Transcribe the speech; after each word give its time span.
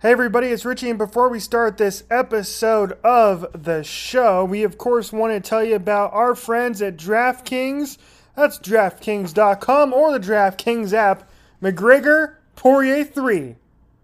Hey 0.00 0.12
everybody, 0.12 0.46
it's 0.46 0.64
Richie, 0.64 0.90
and 0.90 0.96
before 0.96 1.28
we 1.28 1.40
start 1.40 1.76
this 1.76 2.04
episode 2.08 2.92
of 3.02 3.44
the 3.52 3.82
show, 3.82 4.44
we 4.44 4.62
of 4.62 4.78
course 4.78 5.12
want 5.12 5.32
to 5.32 5.40
tell 5.40 5.64
you 5.64 5.74
about 5.74 6.12
our 6.12 6.36
friends 6.36 6.80
at 6.80 6.96
DraftKings. 6.96 7.98
That's 8.36 8.60
DraftKings.com 8.60 9.92
or 9.92 10.12
the 10.12 10.24
DraftKings 10.24 10.92
app. 10.92 11.28
McGregor 11.60 12.36
Poirier 12.54 13.02
3. 13.02 13.56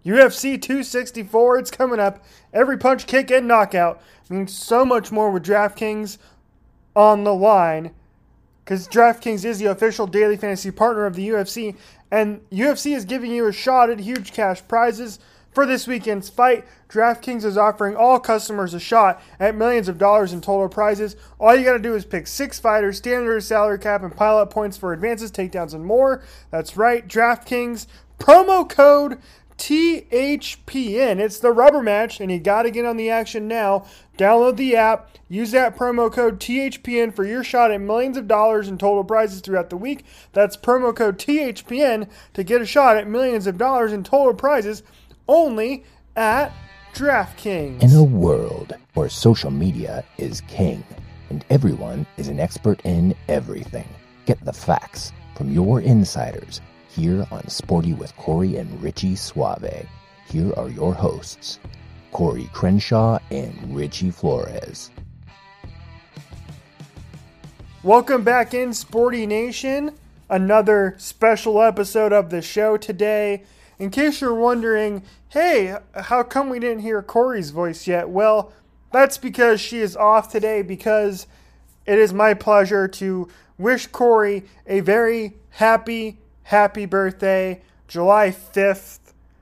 UFC 0.05 0.61
264, 0.61 1.59
it's 1.59 1.71
coming 1.71 2.01
up. 2.01 2.21
Every 2.51 2.77
punch, 2.77 3.07
kick, 3.07 3.31
and 3.31 3.47
knockout 3.47 4.01
means 4.29 4.51
so 4.51 4.83
much 4.83 5.13
more 5.13 5.31
with 5.31 5.45
DraftKings 5.45 6.17
on 6.93 7.23
the 7.23 7.33
line 7.33 7.91
because 8.65 8.85
DraftKings 8.89 9.45
is 9.45 9.59
the 9.59 9.67
official 9.67 10.07
daily 10.07 10.35
fantasy 10.35 10.71
partner 10.71 11.05
of 11.05 11.15
the 11.15 11.29
UFC, 11.29 11.77
and 12.11 12.41
UFC 12.49 12.93
is 12.93 13.05
giving 13.05 13.31
you 13.31 13.47
a 13.47 13.53
shot 13.53 13.89
at 13.89 13.99
huge 14.01 14.33
cash 14.33 14.61
prizes. 14.67 15.19
For 15.55 15.65
this 15.65 15.87
weekend's 15.87 16.27
fight, 16.27 16.65
DraftKings 16.89 17.45
is 17.45 17.57
offering 17.57 17.95
all 17.95 18.19
customers 18.19 18.73
a 18.73 18.79
shot 18.79 19.21
at 19.39 19.55
millions 19.55 19.87
of 19.87 19.97
dollars 19.97 20.33
in 20.33 20.41
total 20.41 20.67
prizes. 20.67 21.15
All 21.39 21.55
you 21.55 21.63
got 21.63 21.73
to 21.73 21.79
do 21.79 21.95
is 21.95 22.03
pick 22.03 22.27
six 22.27 22.59
fighters, 22.59 22.97
standard 22.97 23.41
salary 23.41 23.79
cap, 23.79 24.03
and 24.03 24.13
pile 24.13 24.37
up 24.37 24.51
points 24.51 24.75
for 24.75 24.91
advances, 24.91 25.31
takedowns, 25.31 25.73
and 25.73 25.85
more. 25.85 26.21
That's 26.51 26.75
right, 26.75 27.07
DraftKings. 27.07 27.87
Promo 28.19 28.67
code 28.67 29.17
THPN. 29.57 31.19
It's 31.19 31.39
the 31.39 31.53
rubber 31.53 31.81
match, 31.81 32.19
and 32.19 32.29
you 32.29 32.39
got 32.39 32.63
to 32.63 32.71
get 32.71 32.83
on 32.83 32.97
the 32.97 33.09
action 33.09 33.47
now. 33.47 33.85
Download 34.17 34.57
the 34.57 34.75
app, 34.75 35.09
use 35.29 35.51
that 35.51 35.77
promo 35.77 36.11
code 36.11 36.39
THPN 36.39 37.15
for 37.15 37.23
your 37.23 37.45
shot 37.45 37.71
at 37.71 37.79
millions 37.79 38.17
of 38.17 38.27
dollars 38.27 38.67
in 38.67 38.77
total 38.77 39.05
prizes 39.05 39.39
throughout 39.39 39.69
the 39.69 39.77
week. 39.77 40.05
That's 40.33 40.57
promo 40.57 40.93
code 40.93 41.17
THPN 41.17 42.09
to 42.33 42.43
get 42.43 42.61
a 42.61 42.65
shot 42.65 42.97
at 42.97 43.07
millions 43.07 43.47
of 43.47 43.57
dollars 43.57 43.93
in 43.93 44.03
total 44.03 44.33
prizes 44.33 44.83
only 45.27 45.83
at 46.15 46.51
DraftKings. 46.93 47.81
In 47.81 47.93
a 47.93 48.03
world 48.03 48.73
where 48.93 49.09
social 49.09 49.51
media 49.51 50.03
is 50.17 50.41
king 50.41 50.83
and 51.29 51.43
everyone 51.49 52.05
is 52.17 52.27
an 52.27 52.39
expert 52.39 52.79
in 52.83 53.15
everything, 53.27 53.87
get 54.25 54.43
the 54.45 54.53
facts 54.53 55.11
from 55.35 55.51
your 55.51 55.81
insiders 55.81 56.61
here 56.89 57.27
on 57.31 57.47
Sporty 57.49 57.93
with 57.93 58.15
Corey 58.15 58.55
and 58.55 58.81
Richie 58.81 59.15
Suave. 59.15 59.87
Here 60.29 60.53
are 60.55 60.69
your 60.69 60.93
hosts, 60.93 61.59
Corey 62.11 62.49
Crenshaw 62.53 63.19
and 63.31 63.75
Richie 63.75 64.11
Flores. 64.11 64.91
Welcome 67.83 68.23
back 68.23 68.53
in, 68.53 68.73
Sporty 68.73 69.27
Nation. 69.27 69.91
Another 70.29 70.95
special 70.97 71.61
episode 71.61 72.13
of 72.13 72.31
the 72.31 72.41
show 72.41 72.77
today. 72.77 73.43
In 73.77 73.89
case 73.89 74.21
you're 74.21 74.33
wondering, 74.33 75.03
hey, 75.29 75.77
how 75.93 76.23
come 76.23 76.49
we 76.49 76.59
didn't 76.59 76.79
hear 76.79 77.01
Corey's 77.01 77.49
voice 77.49 77.87
yet? 77.87 78.09
Well, 78.09 78.53
that's 78.91 79.17
because 79.17 79.59
she 79.59 79.79
is 79.79 79.97
off 79.97 80.31
today 80.31 80.61
because 80.61 81.27
it 81.85 81.99
is 81.99 82.13
my 82.13 82.33
pleasure 82.33 82.87
to 82.87 83.27
wish 83.57 83.87
Corey 83.87 84.45
a 84.65 84.79
very 84.79 85.33
happy, 85.49 86.19
happy 86.43 86.85
birthday, 86.85 87.61
July 87.87 88.29
5th. 88.29 88.99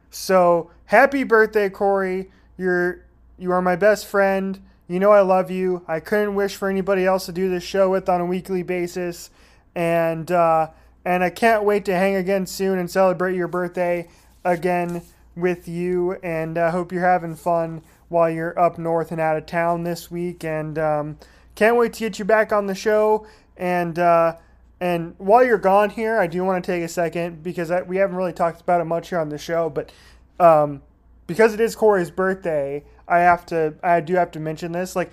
So, 0.10 0.72
happy 0.86 1.24
birthday, 1.24 1.70
Corey. 1.70 2.32
You're 2.58 3.04
you 3.38 3.52
are 3.52 3.62
my 3.62 3.76
best 3.76 4.06
friend. 4.06 4.60
You 4.88 5.00
know 5.00 5.12
I 5.12 5.22
love 5.22 5.50
you. 5.50 5.84
I 5.88 6.00
couldn't 6.00 6.36
wish 6.36 6.56
for 6.56 6.70
anybody 6.70 7.06
else 7.06 7.26
to 7.26 7.32
do 7.32 7.50
this 7.50 7.64
show 7.64 7.90
with 7.90 8.08
on 8.10 8.22
a 8.22 8.26
weekly 8.26 8.64
basis. 8.64 9.32
And 9.76 10.32
uh, 10.32 10.70
and 11.06 11.24
I 11.24 11.30
can't 11.30 11.64
wait 11.64 11.86
to 11.86 11.96
hang 11.96 12.16
again 12.16 12.46
soon 12.46 12.80
and 12.80 12.90
celebrate 12.90 13.36
your 13.36 13.48
birthday 13.48 14.08
again 14.44 15.04
with 15.36 15.68
you, 15.68 16.14
and 16.24 16.58
I 16.58 16.64
uh, 16.64 16.72
hope 16.72 16.92
you're 16.92 17.02
having 17.02 17.36
fun 17.36 17.82
while 18.10 18.30
you're 18.30 18.58
up 18.60 18.78
north 18.78 19.12
and 19.12 19.20
out 19.20 19.38
of 19.38 19.46
town 19.46 19.84
this 19.84 20.12
week. 20.12 20.44
And 20.44 20.78
um, 20.78 21.18
can't 21.56 21.76
wait 21.76 21.94
to 21.94 22.00
get 22.00 22.20
you 22.20 22.26
back 22.26 22.52
on 22.52 22.68
the 22.68 22.76
show. 22.76 23.26
And 23.58 23.98
uh, 23.98 24.38
and 24.80 25.16
while 25.18 25.44
you're 25.44 25.58
gone 25.58 25.90
here, 25.90 26.20
I 26.20 26.28
do 26.28 26.44
want 26.44 26.64
to 26.64 26.72
take 26.72 26.84
a 26.84 26.88
second 26.88 27.42
because 27.42 27.72
I, 27.72 27.82
we 27.82 27.98
haven't 27.98 28.16
really 28.16 28.34
talked 28.34 28.62
about 28.62 28.82
it 28.82 28.86
much 28.86 29.10
here 29.10 29.20
on 29.20 29.30
the 29.30 29.38
show, 29.38 29.70
but 29.70 29.92
um, 30.40 30.82
because 31.28 31.54
it 31.54 31.62
is 31.62 31.76
Corey's 31.76 32.12
birthday, 32.12 32.84
I 33.08 33.20
have 33.20 33.46
to 33.48 33.76
I 33.82 34.02
do 34.02 34.16
have 34.16 34.32
to 34.32 34.40
mention 34.40 34.72
this. 34.72 34.96
Like, 34.96 35.12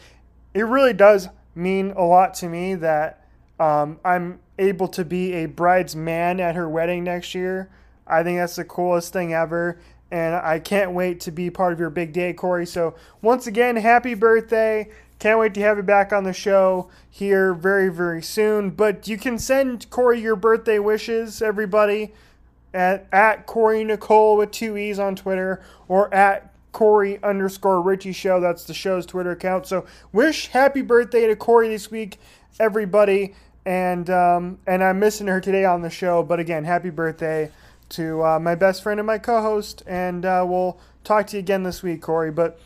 it 0.54 0.62
really 0.62 0.92
does 0.92 1.28
mean 1.54 1.92
a 1.92 2.02
lot 2.02 2.34
to 2.34 2.48
me 2.48 2.74
that 2.76 3.24
um, 3.58 4.00
I'm 4.04 4.40
able 4.58 4.88
to 4.88 5.04
be 5.04 5.34
a 5.34 5.46
bride's 5.46 5.94
man 5.94 6.40
at 6.40 6.56
her 6.56 6.68
wedding 6.68 7.04
next 7.04 7.34
year. 7.34 7.70
I 8.10 8.22
think 8.22 8.38
that's 8.38 8.56
the 8.56 8.64
coolest 8.64 9.12
thing 9.12 9.32
ever. 9.32 9.78
And 10.10 10.34
I 10.34 10.58
can't 10.58 10.92
wait 10.92 11.20
to 11.20 11.30
be 11.30 11.50
part 11.50 11.72
of 11.72 11.78
your 11.78 11.90
big 11.90 12.12
day, 12.12 12.32
Corey. 12.32 12.66
So, 12.66 12.96
once 13.22 13.46
again, 13.46 13.76
happy 13.76 14.14
birthday. 14.14 14.90
Can't 15.20 15.38
wait 15.38 15.54
to 15.54 15.60
have 15.60 15.76
you 15.76 15.82
back 15.84 16.12
on 16.12 16.24
the 16.24 16.32
show 16.32 16.90
here 17.08 17.54
very, 17.54 17.90
very 17.90 18.22
soon. 18.22 18.70
But 18.70 19.06
you 19.06 19.16
can 19.16 19.38
send 19.38 19.88
Corey 19.90 20.20
your 20.20 20.34
birthday 20.34 20.80
wishes, 20.80 21.40
everybody, 21.40 22.12
at, 22.74 23.06
at 23.12 23.46
Corey 23.46 23.84
Nicole 23.84 24.36
with 24.36 24.50
two 24.50 24.76
E's 24.76 24.98
on 24.98 25.14
Twitter 25.14 25.62
or 25.86 26.12
at 26.12 26.52
Corey 26.72 27.22
underscore 27.22 27.80
Richie 27.80 28.12
Show. 28.12 28.40
That's 28.40 28.64
the 28.64 28.74
show's 28.74 29.06
Twitter 29.06 29.30
account. 29.30 29.66
So, 29.66 29.86
wish 30.12 30.48
happy 30.48 30.82
birthday 30.82 31.28
to 31.28 31.36
Corey 31.36 31.68
this 31.68 31.88
week, 31.88 32.18
everybody. 32.58 33.34
And 33.64 34.08
um, 34.10 34.58
and 34.66 34.82
I'm 34.82 34.98
missing 34.98 35.26
her 35.28 35.40
today 35.40 35.64
on 35.64 35.82
the 35.82 35.90
show. 35.90 36.22
But 36.24 36.40
again, 36.40 36.64
happy 36.64 36.90
birthday 36.90 37.50
to 37.90 38.24
uh, 38.24 38.38
my 38.38 38.54
best 38.54 38.82
friend 38.82 38.98
and 38.98 39.06
my 39.06 39.18
co-host, 39.18 39.82
and 39.86 40.24
uh, 40.24 40.44
we'll 40.48 40.78
talk 41.04 41.26
to 41.28 41.36
you 41.36 41.40
again 41.40 41.62
this 41.62 41.82
week, 41.82 42.02
Corey. 42.02 42.30
But 42.30 42.58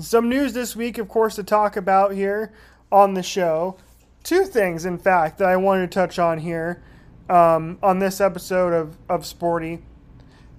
some 0.00 0.28
news 0.28 0.52
this 0.52 0.74
week, 0.74 0.98
of 0.98 1.08
course, 1.08 1.36
to 1.36 1.42
talk 1.42 1.76
about 1.76 2.12
here 2.12 2.52
on 2.90 3.14
the 3.14 3.22
show. 3.22 3.76
Two 4.22 4.44
things, 4.44 4.84
in 4.84 4.98
fact, 4.98 5.38
that 5.38 5.48
I 5.48 5.56
wanted 5.56 5.90
to 5.90 5.94
touch 5.94 6.18
on 6.18 6.38
here 6.38 6.82
um, 7.28 7.78
on 7.82 7.98
this 7.98 8.20
episode 8.20 8.72
of, 8.72 8.96
of 9.08 9.26
Sporty. 9.26 9.82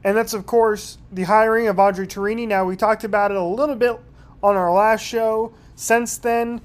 And 0.03 0.15
that's, 0.15 0.33
of 0.33 0.45
course, 0.45 0.97
the 1.11 1.23
hiring 1.23 1.67
of 1.67 1.79
Andre 1.79 2.05
Tourigny. 2.05 2.47
Now, 2.47 2.65
we 2.65 2.75
talked 2.75 3.03
about 3.03 3.31
it 3.31 3.37
a 3.37 3.43
little 3.43 3.75
bit 3.75 3.99
on 4.41 4.55
our 4.55 4.71
last 4.71 5.01
show. 5.03 5.53
Since 5.75 6.17
then, 6.19 6.61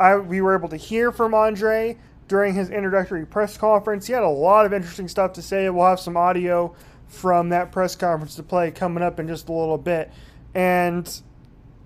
I, 0.00 0.16
we 0.16 0.40
were 0.40 0.56
able 0.56 0.68
to 0.70 0.76
hear 0.76 1.12
from 1.12 1.34
Andre 1.34 1.98
during 2.28 2.54
his 2.54 2.70
introductory 2.70 3.26
press 3.26 3.56
conference. 3.56 4.06
He 4.06 4.12
had 4.12 4.22
a 4.22 4.28
lot 4.28 4.66
of 4.66 4.72
interesting 4.72 5.08
stuff 5.08 5.32
to 5.34 5.42
say. 5.42 5.68
We'll 5.70 5.86
have 5.86 5.98
some 5.98 6.16
audio 6.16 6.74
from 7.08 7.48
that 7.48 7.72
press 7.72 7.96
conference 7.96 8.36
to 8.36 8.42
play 8.42 8.70
coming 8.70 9.02
up 9.02 9.18
in 9.18 9.26
just 9.26 9.48
a 9.48 9.52
little 9.52 9.78
bit. 9.78 10.12
And 10.54 11.06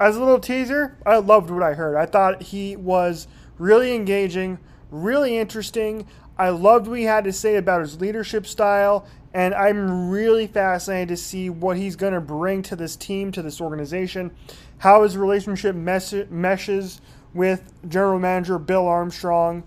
as 0.01 0.17
a 0.17 0.19
little 0.19 0.41
teaser, 0.41 0.99
I 1.07 1.19
loved 1.19 1.49
what 1.49 1.63
I 1.63 1.75
heard. 1.75 1.97
I 1.97 2.07
thought 2.07 2.43
he 2.43 2.77
was 2.77 3.29
really 3.57 3.95
engaging, 3.95 4.59
really 4.91 5.39
interesting. 5.39 6.07
I 6.37 6.49
loved 6.49 6.89
what 6.89 6.99
he 6.99 7.05
had 7.05 7.25
to 7.25 7.33
say 7.33 7.57
about 7.57 7.83
his 7.83 8.01
leadership 8.01 8.47
style, 8.47 9.07
and 9.33 9.55
I'm 9.55 10.11
really 10.11 10.49
fascinated 10.49 11.09
to 11.09 11.17
see 11.17 11.51
what 11.51 11.77
he's 11.77 11.95
going 11.95 12.15
to 12.15 12.21
bring 12.21 12.63
to 12.63 12.77
this 12.77 12.97
team, 12.97 13.31
to 13.33 13.43
this 13.43 13.61
organization, 13.61 14.33
how 14.79 15.05
his 15.05 15.17
relationship 15.17 15.77
mes- 15.77 16.27
meshes 16.31 17.01
with 17.33 17.73
general 17.89 18.19
manager 18.19 18.59
Bill 18.59 18.89
Armstrong 18.89 19.63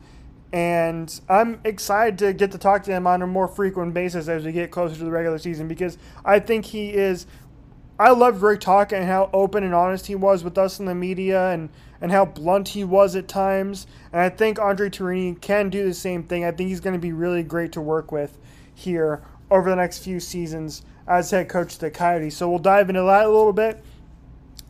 and 0.55 1.19
I'm 1.27 1.59
excited 1.65 2.17
to 2.19 2.31
get 2.31 2.53
to 2.53 2.57
talk 2.57 2.83
to 2.83 2.91
him 2.91 3.05
on 3.07 3.21
a 3.21 3.27
more 3.27 3.49
frequent 3.49 3.93
basis 3.93 4.29
as 4.29 4.45
we 4.45 4.53
get 4.53 4.71
closer 4.71 4.95
to 4.95 5.03
the 5.03 5.11
regular 5.11 5.37
season 5.37 5.67
because 5.67 5.97
I 6.23 6.39
think 6.39 6.63
he 6.63 6.93
is. 6.93 7.27
I 7.99 8.11
loved 8.11 8.41
Rick 8.41 8.61
Tocchet 8.61 8.97
and 8.97 9.05
how 9.05 9.29
open 9.33 9.65
and 9.65 9.75
honest 9.75 10.07
he 10.07 10.15
was 10.15 10.45
with 10.45 10.57
us 10.57 10.79
in 10.79 10.85
the 10.85 10.95
media 10.95 11.49
and, 11.49 11.69
and 11.99 12.09
how 12.09 12.23
blunt 12.23 12.69
he 12.69 12.85
was 12.85 13.17
at 13.17 13.27
times. 13.27 13.85
And 14.13 14.21
I 14.21 14.29
think 14.29 14.57
Andre 14.57 14.89
Tourigny 14.89 15.39
can 15.41 15.69
do 15.69 15.85
the 15.85 15.93
same 15.93 16.23
thing. 16.23 16.45
I 16.45 16.51
think 16.51 16.69
he's 16.69 16.79
going 16.79 16.93
to 16.93 16.99
be 16.99 17.11
really 17.11 17.43
great 17.43 17.73
to 17.73 17.81
work 17.81 18.13
with 18.13 18.37
here 18.73 19.23
over 19.51 19.69
the 19.69 19.75
next 19.75 19.99
few 19.99 20.21
seasons 20.21 20.83
as 21.05 21.31
head 21.31 21.49
coach 21.49 21.73
of 21.73 21.79
the 21.79 21.91
Coyotes. 21.91 22.37
So 22.37 22.49
we'll 22.49 22.59
dive 22.59 22.89
into 22.89 23.01
that 23.01 23.25
a 23.25 23.29
little 23.29 23.53
bit. 23.53 23.83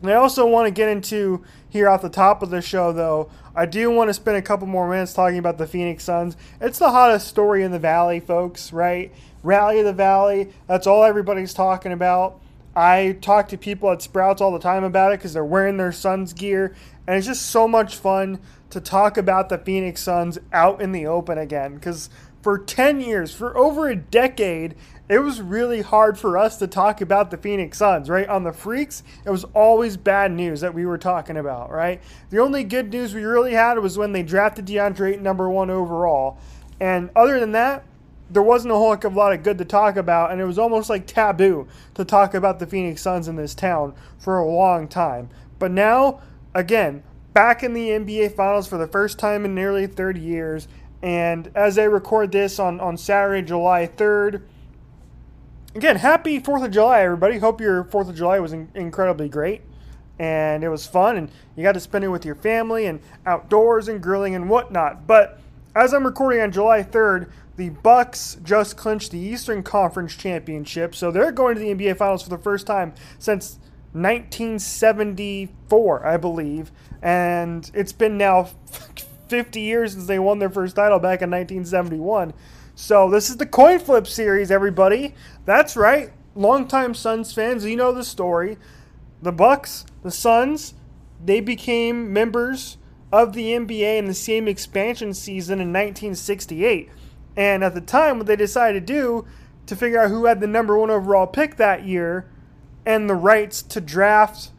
And 0.02 0.10
I 0.10 0.14
also 0.14 0.46
want 0.46 0.66
to 0.66 0.70
get 0.72 0.88
into 0.88 1.44
here 1.68 1.88
off 1.88 2.02
the 2.02 2.08
top 2.08 2.42
of 2.42 2.50
the 2.50 2.60
show, 2.60 2.92
though. 2.92 3.30
I 3.56 3.64
do 3.64 3.90
want 3.90 4.10
to 4.10 4.14
spend 4.14 4.36
a 4.36 4.42
couple 4.42 4.66
more 4.66 4.86
minutes 4.86 5.14
talking 5.14 5.38
about 5.38 5.56
the 5.56 5.66
Phoenix 5.66 6.04
Suns. 6.04 6.36
It's 6.60 6.78
the 6.78 6.90
hottest 6.90 7.26
story 7.26 7.64
in 7.64 7.72
the 7.72 7.78
Valley, 7.78 8.20
folks, 8.20 8.70
right? 8.70 9.10
Rally 9.42 9.78
of 9.78 9.86
the 9.86 9.94
Valley. 9.94 10.52
That's 10.66 10.86
all 10.86 11.02
everybody's 11.02 11.54
talking 11.54 11.90
about. 11.90 12.38
I 12.74 13.16
talk 13.22 13.48
to 13.48 13.56
people 13.56 13.90
at 13.90 14.02
Sprouts 14.02 14.42
all 14.42 14.52
the 14.52 14.58
time 14.58 14.84
about 14.84 15.12
it 15.12 15.20
because 15.20 15.32
they're 15.32 15.42
wearing 15.42 15.78
their 15.78 15.90
Suns 15.92 16.34
gear, 16.34 16.76
and 17.06 17.16
it's 17.16 17.26
just 17.26 17.46
so 17.46 17.66
much 17.66 17.96
fun 17.96 18.40
to 18.68 18.78
talk 18.78 19.16
about 19.16 19.48
the 19.48 19.56
Phoenix 19.56 20.02
Suns 20.02 20.38
out 20.52 20.82
in 20.82 20.92
the 20.92 21.06
open 21.06 21.38
again. 21.38 21.76
Because 21.76 22.10
for 22.42 22.58
10 22.58 23.00
years, 23.00 23.34
for 23.34 23.56
over 23.56 23.88
a 23.88 23.96
decade, 23.96 24.74
it 25.08 25.20
was 25.20 25.40
really 25.40 25.82
hard 25.82 26.18
for 26.18 26.36
us 26.36 26.56
to 26.58 26.66
talk 26.66 27.00
about 27.00 27.30
the 27.30 27.36
Phoenix 27.36 27.78
Suns, 27.78 28.10
right? 28.10 28.28
On 28.28 28.42
the 28.42 28.52
Freaks, 28.52 29.04
it 29.24 29.30
was 29.30 29.44
always 29.54 29.96
bad 29.96 30.32
news 30.32 30.60
that 30.62 30.74
we 30.74 30.84
were 30.84 30.98
talking 30.98 31.36
about, 31.36 31.70
right? 31.70 32.02
The 32.30 32.38
only 32.38 32.64
good 32.64 32.90
news 32.90 33.14
we 33.14 33.24
really 33.24 33.52
had 33.52 33.78
was 33.78 33.96
when 33.96 34.12
they 34.12 34.24
drafted 34.24 34.66
DeAndre 34.66 35.20
number 35.20 35.48
one 35.48 35.70
overall. 35.70 36.38
And 36.80 37.10
other 37.14 37.38
than 37.38 37.52
that, 37.52 37.84
there 38.28 38.42
wasn't 38.42 38.72
a 38.72 38.74
whole 38.74 38.90
heck 38.90 39.04
of 39.04 39.14
a 39.14 39.18
lot 39.18 39.32
of 39.32 39.44
good 39.44 39.58
to 39.58 39.64
talk 39.64 39.96
about, 39.96 40.32
and 40.32 40.40
it 40.40 40.44
was 40.44 40.58
almost 40.58 40.90
like 40.90 41.06
taboo 41.06 41.68
to 41.94 42.04
talk 42.04 42.34
about 42.34 42.58
the 42.58 42.66
Phoenix 42.66 43.00
Suns 43.00 43.28
in 43.28 43.36
this 43.36 43.54
town 43.54 43.94
for 44.18 44.38
a 44.38 44.46
long 44.46 44.88
time. 44.88 45.30
But 45.60 45.70
now, 45.70 46.20
again, 46.52 47.04
back 47.32 47.62
in 47.62 47.72
the 47.72 47.90
NBA 47.90 48.34
Finals 48.34 48.66
for 48.66 48.78
the 48.78 48.88
first 48.88 49.20
time 49.20 49.44
in 49.44 49.54
nearly 49.54 49.86
30 49.86 50.20
years, 50.20 50.66
and 51.00 51.52
as 51.54 51.78
I 51.78 51.84
record 51.84 52.32
this 52.32 52.58
on, 52.58 52.80
on 52.80 52.96
Saturday, 52.96 53.46
July 53.46 53.86
3rd, 53.86 54.42
again, 55.76 55.96
happy 55.96 56.40
4th 56.40 56.64
of 56.64 56.70
July, 56.70 57.02
everybody. 57.02 57.36
Hope 57.38 57.60
your 57.60 57.84
4th 57.84 58.08
of 58.08 58.16
July 58.16 58.40
was 58.40 58.54
in- 58.54 58.70
incredibly 58.74 59.28
great. 59.28 59.60
And 60.18 60.64
it 60.64 60.70
was 60.70 60.86
fun, 60.86 61.18
and 61.18 61.30
you 61.54 61.62
got 61.62 61.72
to 61.72 61.80
spend 61.80 62.02
it 62.02 62.08
with 62.08 62.24
your 62.24 62.34
family 62.34 62.86
and 62.86 63.00
outdoors 63.26 63.86
and 63.86 64.02
grilling 64.02 64.34
and 64.34 64.48
whatnot. 64.48 65.06
But 65.06 65.38
as 65.74 65.92
I'm 65.92 66.06
recording 66.06 66.40
on 66.40 66.50
July 66.50 66.82
3rd, 66.82 67.30
the 67.56 67.68
Bucks 67.68 68.38
just 68.42 68.78
clinched 68.78 69.10
the 69.10 69.18
Eastern 69.18 69.62
Conference 69.62 70.14
Championship, 70.14 70.94
so 70.94 71.10
they're 71.10 71.32
going 71.32 71.54
to 71.54 71.60
the 71.60 71.74
NBA 71.74 71.98
Finals 71.98 72.22
for 72.22 72.30
the 72.30 72.38
first 72.38 72.66
time 72.66 72.94
since 73.18 73.58
1974, 73.92 76.06
I 76.06 76.16
believe, 76.16 76.72
and 77.02 77.70
it's 77.74 77.92
been 77.92 78.16
now 78.16 78.44
50 79.28 79.60
years 79.60 79.92
since 79.92 80.06
they 80.06 80.18
won 80.18 80.38
their 80.38 80.48
first 80.48 80.76
title 80.76 80.98
back 80.98 81.20
in 81.20 81.30
1971. 81.30 82.32
So 82.78 83.08
this 83.08 83.30
is 83.30 83.38
the 83.38 83.46
coin 83.46 83.78
flip 83.78 84.06
series, 84.06 84.50
everybody. 84.50 85.14
That's 85.46 85.78
right, 85.78 86.12
longtime 86.34 86.92
Suns 86.92 87.32
fans, 87.32 87.64
you 87.64 87.74
know 87.74 87.90
the 87.90 88.04
story. 88.04 88.58
The 89.22 89.32
Bucks, 89.32 89.86
the 90.02 90.10
Suns, 90.10 90.74
they 91.24 91.40
became 91.40 92.12
members 92.12 92.76
of 93.10 93.32
the 93.32 93.52
NBA 93.52 93.96
in 93.96 94.04
the 94.04 94.14
same 94.14 94.46
expansion 94.46 95.14
season 95.14 95.54
in 95.54 95.68
1968. 95.68 96.90
And 97.34 97.64
at 97.64 97.72
the 97.72 97.80
time, 97.80 98.18
what 98.18 98.26
they 98.26 98.36
decided 98.36 98.86
to 98.86 98.92
do 98.92 99.26
to 99.64 99.74
figure 99.74 99.98
out 99.98 100.10
who 100.10 100.26
had 100.26 100.40
the 100.40 100.46
number 100.46 100.76
one 100.76 100.90
overall 100.90 101.26
pick 101.26 101.56
that 101.56 101.86
year 101.86 102.28
and 102.84 103.08
the 103.08 103.14
rights 103.14 103.62
to 103.62 103.80
draft 103.80 104.50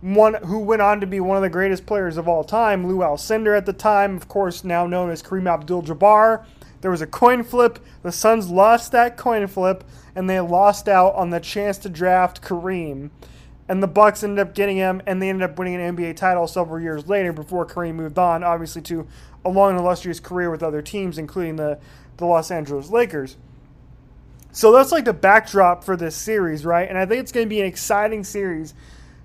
one 0.00 0.34
who 0.44 0.60
went 0.60 0.80
on 0.80 1.02
to 1.02 1.06
be 1.06 1.20
one 1.20 1.36
of 1.36 1.42
the 1.42 1.50
greatest 1.50 1.84
players 1.84 2.16
of 2.16 2.26
all 2.28 2.44
time, 2.44 2.86
Lou 2.86 2.98
Alcindor 2.98 3.54
at 3.54 3.66
the 3.66 3.74
time, 3.74 4.16
of 4.16 4.26
course, 4.26 4.64
now 4.64 4.86
known 4.86 5.10
as 5.10 5.22
Kareem 5.22 5.52
Abdul 5.52 5.82
Jabbar. 5.82 6.46
There 6.80 6.90
was 6.90 7.02
a 7.02 7.06
coin 7.06 7.42
flip. 7.42 7.78
The 8.02 8.12
Suns 8.12 8.50
lost 8.50 8.92
that 8.92 9.16
coin 9.16 9.46
flip, 9.46 9.84
and 10.14 10.28
they 10.28 10.40
lost 10.40 10.88
out 10.88 11.14
on 11.14 11.30
the 11.30 11.40
chance 11.40 11.78
to 11.78 11.88
draft 11.88 12.42
Kareem. 12.42 13.10
And 13.68 13.82
the 13.82 13.88
Bucks 13.88 14.22
ended 14.22 14.38
up 14.38 14.54
getting 14.54 14.76
him, 14.76 15.02
and 15.06 15.20
they 15.20 15.28
ended 15.28 15.48
up 15.48 15.58
winning 15.58 15.80
an 15.80 15.96
NBA 15.96 16.16
title 16.16 16.46
several 16.46 16.80
years 16.80 17.06
later 17.06 17.32
before 17.32 17.66
Kareem 17.66 17.94
moved 17.94 18.18
on, 18.18 18.42
obviously 18.42 18.80
to 18.82 19.06
a 19.44 19.50
long 19.50 19.72
and 19.72 19.80
illustrious 19.80 20.20
career 20.20 20.50
with 20.50 20.62
other 20.62 20.82
teams, 20.82 21.18
including 21.18 21.56
the, 21.56 21.78
the 22.16 22.24
Los 22.24 22.50
Angeles 22.50 22.90
Lakers. 22.90 23.36
So 24.52 24.72
that's 24.72 24.90
like 24.92 25.04
the 25.04 25.12
backdrop 25.12 25.84
for 25.84 25.96
this 25.96 26.16
series, 26.16 26.64
right? 26.64 26.88
And 26.88 26.96
I 26.96 27.06
think 27.06 27.20
it's 27.20 27.32
going 27.32 27.46
to 27.46 27.50
be 27.50 27.60
an 27.60 27.66
exciting 27.66 28.24
series 28.24 28.74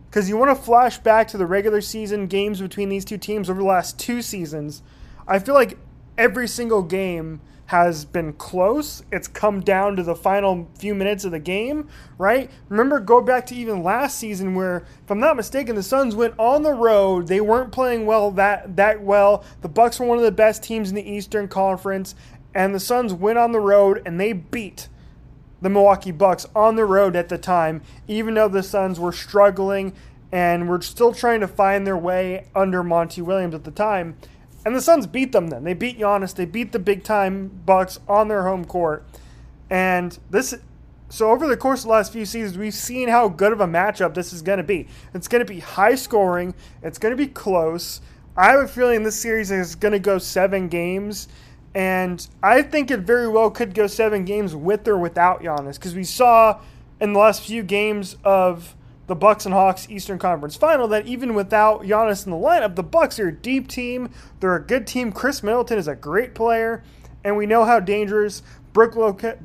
because 0.09 0.29
you 0.29 0.37
want 0.37 0.55
to 0.55 0.63
flash 0.63 0.97
back 0.99 1.27
to 1.29 1.37
the 1.37 1.45
regular 1.45 1.81
season 1.81 2.27
games 2.27 2.61
between 2.61 2.89
these 2.89 3.05
two 3.05 3.17
teams 3.17 3.49
over 3.49 3.61
the 3.61 3.65
last 3.65 3.97
two 3.97 4.21
seasons. 4.21 4.83
I 5.27 5.39
feel 5.39 5.55
like 5.55 5.77
every 6.17 6.47
single 6.47 6.83
game 6.83 7.41
has 7.67 8.05
been 8.05 8.33
close. 8.33 9.03
It's 9.11 9.27
come 9.27 9.61
down 9.61 9.95
to 9.95 10.03
the 10.03 10.15
final 10.15 10.69
few 10.77 10.93
minutes 10.93 11.25
of 11.25 11.31
the 11.31 11.39
game, 11.39 11.87
right? 12.17 12.51
Remember, 12.69 12.99
go 12.99 13.21
back 13.21 13.45
to 13.47 13.55
even 13.55 13.81
last 13.81 14.19
season 14.19 14.53
where, 14.53 14.85
if 15.03 15.09
I'm 15.09 15.19
not 15.19 15.37
mistaken, 15.37 15.75
the 15.75 15.83
Suns 15.83 16.15
went 16.15 16.35
on 16.37 16.61
the 16.63 16.73
road. 16.73 17.27
They 17.27 17.41
weren't 17.41 17.71
playing 17.71 18.05
well 18.05 18.31
that 18.31 18.75
that 18.75 19.01
well. 19.01 19.43
The 19.61 19.69
Bucks 19.69 19.99
were 19.99 20.05
one 20.05 20.17
of 20.17 20.23
the 20.23 20.31
best 20.31 20.61
teams 20.61 20.89
in 20.89 20.95
the 20.95 21.09
Eastern 21.09 21.47
Conference, 21.47 22.15
and 22.53 22.75
the 22.75 22.79
Suns 22.79 23.13
went 23.13 23.39
on 23.39 23.51
the 23.51 23.59
road 23.59 24.01
and 24.05 24.19
they 24.19 24.33
beat 24.33 24.89
the 25.61 25.69
Milwaukee 25.69 26.11
Bucks 26.11 26.45
on 26.53 26.75
the 26.75 26.85
road 26.85 27.15
at 27.15 27.29
the 27.29 27.37
time, 27.37 27.81
even 28.07 28.33
though 28.33 28.49
the 28.49 28.61
Suns 28.61 28.99
were 28.99 29.13
struggling 29.13 29.93
and 30.31 30.67
were 30.67 30.81
still 30.81 31.13
trying 31.13 31.39
to 31.39 31.47
find 31.47 31.87
their 31.87 31.97
way 31.97 32.47
under 32.53 32.83
Monty 32.83 33.21
Williams 33.21 33.55
at 33.55 33.63
the 33.63 33.71
time. 33.71 34.17
And 34.65 34.75
the 34.75 34.81
Suns 34.81 35.07
beat 35.07 35.31
them 35.31 35.47
then. 35.47 35.63
They 35.63 35.73
beat 35.73 35.99
Giannis. 35.99 36.35
They 36.35 36.45
beat 36.45 36.71
the 36.71 36.79
big 36.79 37.03
time 37.03 37.61
Bucks 37.65 37.99
on 38.07 38.27
their 38.27 38.43
home 38.43 38.65
court. 38.65 39.05
And 39.69 40.17
this 40.29 40.55
so 41.09 41.29
over 41.29 41.47
the 41.47 41.57
course 41.57 41.81
of 41.81 41.85
the 41.85 41.91
last 41.91 42.11
few 42.11 42.25
seasons, 42.25 42.57
we've 42.57 42.73
seen 42.73 43.07
how 43.07 43.29
good 43.29 43.53
of 43.53 43.61
a 43.61 43.67
matchup 43.67 44.15
this 44.15 44.33
is 44.33 44.41
going 44.41 44.57
to 44.57 44.63
be. 44.63 44.87
It's 45.13 45.27
going 45.27 45.45
to 45.45 45.53
be 45.53 45.59
high 45.59 45.93
scoring. 45.93 46.55
It's 46.81 46.97
going 46.97 47.11
to 47.11 47.15
be 47.15 47.27
close. 47.27 48.01
I 48.35 48.49
have 48.49 48.61
a 48.61 48.67
feeling 48.67 49.03
this 49.03 49.19
series 49.19 49.51
is 49.51 49.75
going 49.75 49.91
to 49.91 49.99
go 49.99 50.17
seven 50.17 50.69
games. 50.69 51.27
And 51.75 52.27
I 52.41 52.63
think 52.63 52.89
it 52.89 53.01
very 53.01 53.27
well 53.27 53.51
could 53.51 53.75
go 53.75 53.85
seven 53.85 54.25
games 54.25 54.55
with 54.55 54.87
or 54.87 54.97
without 54.97 55.43
Giannis 55.43 55.75
because 55.75 55.93
we 55.93 56.03
saw 56.03 56.59
in 56.99 57.13
the 57.13 57.19
last 57.19 57.43
few 57.43 57.61
games 57.61 58.17
of 58.23 58.75
the 59.07 59.15
Bucks 59.15 59.45
and 59.45 59.53
Hawks 59.53 59.89
Eastern 59.89 60.17
Conference 60.17 60.55
Final 60.55 60.87
that 60.87 61.05
even 61.07 61.33
without 61.33 61.83
Giannis 61.83 62.25
in 62.25 62.31
the 62.31 62.37
lineup, 62.37 62.75
the 62.75 62.83
Bucks 62.83 63.19
are 63.19 63.27
a 63.27 63.35
deep 63.35 63.67
team. 63.67 64.09
They're 64.39 64.55
a 64.55 64.65
good 64.65 64.87
team. 64.87 65.11
Khris 65.11 65.43
Middleton 65.43 65.77
is 65.77 65.87
a 65.87 65.95
great 65.95 66.33
player, 66.33 66.83
and 67.23 67.35
we 67.35 67.45
know 67.45 67.65
how 67.65 67.79
dangerous 67.79 68.43
Brook 68.71 68.95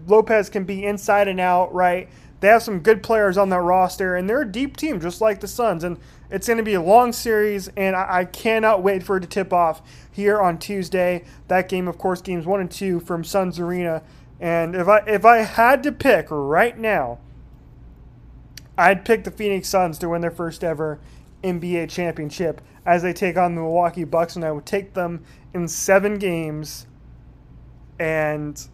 Lopez 0.06 0.48
can 0.48 0.64
be 0.64 0.84
inside 0.84 1.28
and 1.28 1.40
out. 1.40 1.74
Right? 1.74 2.08
They 2.40 2.48
have 2.48 2.62
some 2.62 2.80
good 2.80 3.02
players 3.02 3.36
on 3.36 3.48
that 3.48 3.60
roster, 3.60 4.14
and 4.14 4.30
they're 4.30 4.42
a 4.42 4.50
deep 4.50 4.76
team, 4.76 5.00
just 5.00 5.20
like 5.20 5.40
the 5.40 5.48
Suns. 5.48 5.82
And 5.82 5.98
it's 6.30 6.46
going 6.46 6.58
to 6.58 6.62
be 6.62 6.74
a 6.74 6.82
long 6.82 7.12
series, 7.12 7.68
and 7.76 7.96
I, 7.96 8.18
I 8.18 8.24
cannot 8.26 8.82
wait 8.82 9.02
for 9.02 9.16
it 9.16 9.20
to 9.22 9.26
tip 9.26 9.52
off 9.52 9.82
here 10.12 10.40
on 10.40 10.58
Tuesday. 10.58 11.24
That 11.48 11.68
game, 11.68 11.88
of 11.88 11.98
course, 11.98 12.22
games 12.22 12.46
one 12.46 12.60
and 12.60 12.70
two 12.70 13.00
from 13.00 13.24
Suns 13.24 13.58
Arena. 13.58 14.02
And 14.40 14.76
if 14.76 14.86
I 14.86 14.98
if 14.98 15.24
I 15.24 15.38
had 15.38 15.82
to 15.82 15.90
pick 15.90 16.26
right 16.30 16.78
now, 16.78 17.18
I'd 18.78 19.04
pick 19.04 19.24
the 19.24 19.32
Phoenix 19.32 19.68
Suns 19.68 19.98
to 19.98 20.08
win 20.08 20.20
their 20.20 20.30
first 20.30 20.62
ever 20.62 21.00
NBA 21.42 21.90
championship 21.90 22.60
as 22.86 23.02
they 23.02 23.12
take 23.12 23.36
on 23.36 23.56
the 23.56 23.60
Milwaukee 23.60 24.04
Bucks, 24.04 24.36
and 24.36 24.44
I 24.44 24.52
would 24.52 24.64
take 24.64 24.94
them 24.94 25.24
in 25.52 25.66
seven 25.66 26.18
games. 26.18 26.86
And 27.98 28.64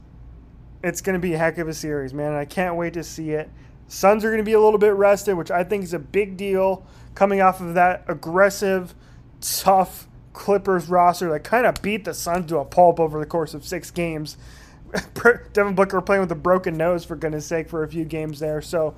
it's 0.83 1.01
going 1.01 1.15
to 1.15 1.21
be 1.21 1.33
a 1.33 1.39
heck 1.39 1.57
of 1.57 1.69
a 1.69 1.75
series, 1.75 2.13
man. 2.13 2.35
I 2.35 2.45
can't 2.45 2.77
wait 2.77 2.93
to 2.93 3.03
see 3.03 3.31
it. 3.31 3.51
Suns 3.89 4.25
are 4.25 4.29
going 4.29 4.39
to 4.39 4.45
be 4.45 4.53
a 4.53 4.61
little 4.61 4.79
bit 4.79 4.93
rested, 4.93 5.35
which 5.35 5.51
I 5.51 5.65
think 5.65 5.85
is 5.85 5.95
a 5.95 5.99
big 5.99 6.37
deal 6.37 6.87
coming 7.15 7.41
off 7.41 7.63
of 7.63 7.73
that 7.75 8.05
aggressive, 8.07 8.95
tough 9.41 10.07
Clippers 10.35 10.89
roster 10.89 11.31
that 11.31 11.45
kind 11.45 11.65
of 11.65 11.81
beat 11.81 12.05
the 12.05 12.13
Suns 12.13 12.47
to 12.49 12.59
a 12.59 12.65
pulp 12.65 13.01
over 13.01 13.19
the 13.19 13.27
course 13.27 13.55
of 13.55 13.65
six 13.65 13.91
games. 13.91 14.37
Devin 15.53 15.75
Booker 15.75 16.01
playing 16.03 16.21
with 16.21 16.33
a 16.33 16.37
broken 16.37 16.77
nose, 16.77 17.05
for 17.05 17.17
goodness 17.17 17.47
sake, 17.47 17.71
for 17.71 17.83
a 17.83 17.89
few 17.89 18.05
games 18.05 18.41
there. 18.41 18.61
So, 18.61 18.95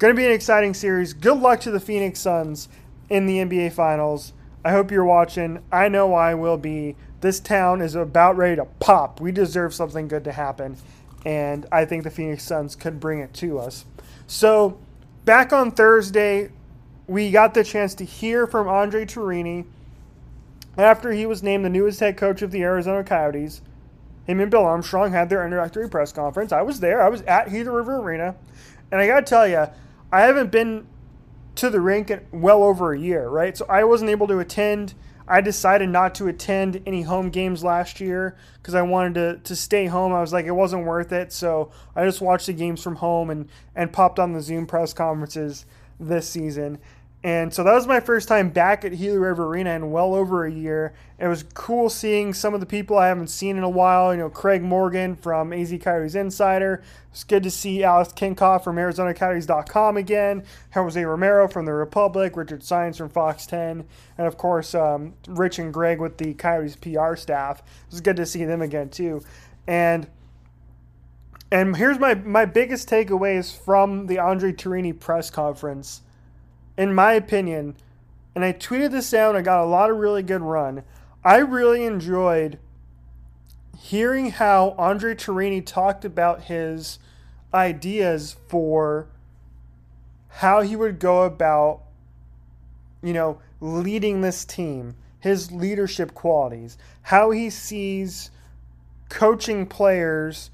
going 0.00 0.16
to 0.16 0.18
be 0.18 0.24
an 0.24 0.32
exciting 0.32 0.72
series. 0.72 1.12
Good 1.12 1.38
luck 1.38 1.60
to 1.60 1.70
the 1.70 1.78
Phoenix 1.78 2.20
Suns 2.20 2.70
in 3.10 3.26
the 3.26 3.36
NBA 3.36 3.74
Finals. 3.74 4.32
I 4.64 4.70
hope 4.70 4.90
you're 4.90 5.04
watching. 5.04 5.62
I 5.70 5.88
know 5.88 6.14
I 6.14 6.32
will 6.32 6.56
be. 6.56 6.96
This 7.20 7.38
town 7.38 7.82
is 7.82 7.94
about 7.94 8.38
ready 8.38 8.56
to 8.56 8.64
pop. 8.64 9.20
We 9.20 9.30
deserve 9.30 9.74
something 9.74 10.08
good 10.08 10.24
to 10.24 10.32
happen. 10.32 10.78
And 11.26 11.66
I 11.70 11.84
think 11.84 12.04
the 12.04 12.10
Phoenix 12.10 12.44
Suns 12.44 12.74
could 12.76 12.98
bring 12.98 13.18
it 13.18 13.34
to 13.34 13.58
us. 13.58 13.84
So, 14.26 14.78
back 15.26 15.52
on 15.52 15.70
Thursday, 15.70 16.50
we 17.06 17.30
got 17.30 17.52
the 17.52 17.62
chance 17.62 17.94
to 17.96 18.04
hear 18.06 18.46
from 18.46 18.68
Andre 18.68 19.04
Tourigny 19.04 19.66
after 20.78 21.12
he 21.12 21.26
was 21.26 21.42
named 21.42 21.62
the 21.62 21.68
newest 21.68 22.00
head 22.00 22.16
coach 22.16 22.40
of 22.40 22.52
the 22.52 22.62
Arizona 22.62 23.04
Coyotes, 23.04 23.60
him 24.24 24.40
and 24.40 24.50
Bill 24.50 24.64
Armstrong 24.64 25.12
had 25.12 25.28
their 25.28 25.44
introductory 25.44 25.90
press 25.90 26.10
conference. 26.10 26.52
I 26.52 26.62
was 26.62 26.80
there. 26.80 27.02
I 27.02 27.10
was 27.10 27.20
at 27.22 27.50
Gila 27.50 27.70
River 27.70 27.98
Arena. 27.98 28.34
And 28.90 28.98
I 28.98 29.06
got 29.06 29.26
to 29.26 29.26
tell 29.26 29.46
you, 29.46 29.66
I 30.12 30.22
haven't 30.22 30.50
been 30.50 30.86
to 31.56 31.70
the 31.70 31.80
rink 31.80 32.10
in 32.10 32.26
well 32.32 32.62
over 32.62 32.92
a 32.92 32.98
year, 32.98 33.28
right? 33.28 33.56
So 33.56 33.66
I 33.68 33.84
wasn't 33.84 34.10
able 34.10 34.26
to 34.28 34.38
attend. 34.38 34.94
I 35.28 35.40
decided 35.40 35.88
not 35.88 36.14
to 36.16 36.26
attend 36.26 36.82
any 36.86 37.02
home 37.02 37.30
games 37.30 37.62
last 37.62 38.00
year 38.00 38.36
because 38.54 38.74
I 38.74 38.82
wanted 38.82 39.14
to, 39.14 39.36
to 39.44 39.56
stay 39.56 39.86
home. 39.86 40.12
I 40.12 40.20
was 40.20 40.32
like, 40.32 40.46
it 40.46 40.52
wasn't 40.52 40.84
worth 40.84 41.12
it. 41.12 41.32
So 41.32 41.70
I 41.94 42.04
just 42.04 42.20
watched 42.20 42.46
the 42.46 42.52
games 42.52 42.82
from 42.82 42.96
home 42.96 43.30
and, 43.30 43.48
and 43.76 43.92
popped 43.92 44.18
on 44.18 44.32
the 44.32 44.40
Zoom 44.40 44.66
press 44.66 44.92
conferences 44.92 45.66
this 46.00 46.28
season. 46.28 46.78
And 47.22 47.52
so 47.52 47.62
that 47.64 47.74
was 47.74 47.86
my 47.86 48.00
first 48.00 48.28
time 48.28 48.48
back 48.48 48.82
at 48.82 48.96
Gila 48.96 49.18
River 49.18 49.46
Arena 49.48 49.70
in 49.72 49.90
well 49.90 50.14
over 50.14 50.46
a 50.46 50.50
year. 50.50 50.94
It 51.18 51.28
was 51.28 51.42
cool 51.42 51.90
seeing 51.90 52.32
some 52.32 52.54
of 52.54 52.60
the 52.60 52.66
people 52.66 52.96
I 52.96 53.08
haven't 53.08 53.28
seen 53.28 53.58
in 53.58 53.62
a 53.62 53.68
while. 53.68 54.14
You 54.14 54.20
know, 54.20 54.30
Craig 54.30 54.62
Morgan 54.62 55.16
from 55.16 55.52
AZ 55.52 55.70
Coyotes 55.82 56.14
Insider. 56.14 56.82
It's 57.10 57.24
good 57.24 57.42
to 57.42 57.50
see 57.50 57.84
Alex 57.84 58.14
Kinkopf 58.14 58.64
from 58.64 58.76
ArizonaCoyotes.com 58.76 59.98
again. 59.98 60.44
Jose 60.72 61.04
Romero 61.04 61.46
from 61.46 61.66
The 61.66 61.74
Republic. 61.74 62.36
Richard 62.36 62.60
Saenz 62.60 62.96
from 62.96 63.10
Fox 63.10 63.44
10. 63.44 63.84
And 64.16 64.26
of 64.26 64.38
course, 64.38 64.74
um, 64.74 65.12
Rich 65.28 65.58
and 65.58 65.74
Greg 65.74 66.00
with 66.00 66.16
the 66.16 66.32
Coyotes 66.32 66.76
PR 66.76 67.16
staff. 67.16 67.58
It 67.58 67.90
was 67.90 68.00
good 68.00 68.16
to 68.16 68.24
see 68.24 68.46
them 68.46 68.62
again, 68.62 68.88
too. 68.88 69.22
And 69.66 70.06
and 71.52 71.76
here's 71.76 71.98
my, 71.98 72.14
my 72.14 72.44
biggest 72.44 72.88
takeaways 72.88 73.54
from 73.54 74.06
the 74.06 74.20
Andre 74.20 74.52
Tourigny 74.52 74.98
press 74.98 75.30
conference 75.30 76.02
in 76.80 76.94
my 76.94 77.12
opinion, 77.12 77.76
and 78.34 78.42
I 78.42 78.54
tweeted 78.54 78.90
this 78.90 79.12
out, 79.12 79.36
I 79.36 79.42
got 79.42 79.62
a 79.62 79.66
lot 79.66 79.90
of 79.90 79.98
really 79.98 80.22
good 80.22 80.40
run. 80.40 80.82
I 81.22 81.36
really 81.36 81.84
enjoyed 81.84 82.58
hearing 83.78 84.30
how 84.30 84.74
Andre 84.78 85.14
Tourigny 85.14 85.64
talked 85.64 86.06
about 86.06 86.44
his 86.44 86.98
ideas 87.52 88.36
for 88.48 89.08
how 90.28 90.62
he 90.62 90.74
would 90.74 90.98
go 90.98 91.24
about, 91.24 91.82
you 93.02 93.12
know, 93.12 93.42
leading 93.60 94.22
this 94.22 94.46
team, 94.46 94.96
his 95.18 95.52
leadership 95.52 96.14
qualities, 96.14 96.78
how 97.02 97.30
he 97.30 97.50
sees 97.50 98.30
coaching 99.10 99.66
players 99.66 100.50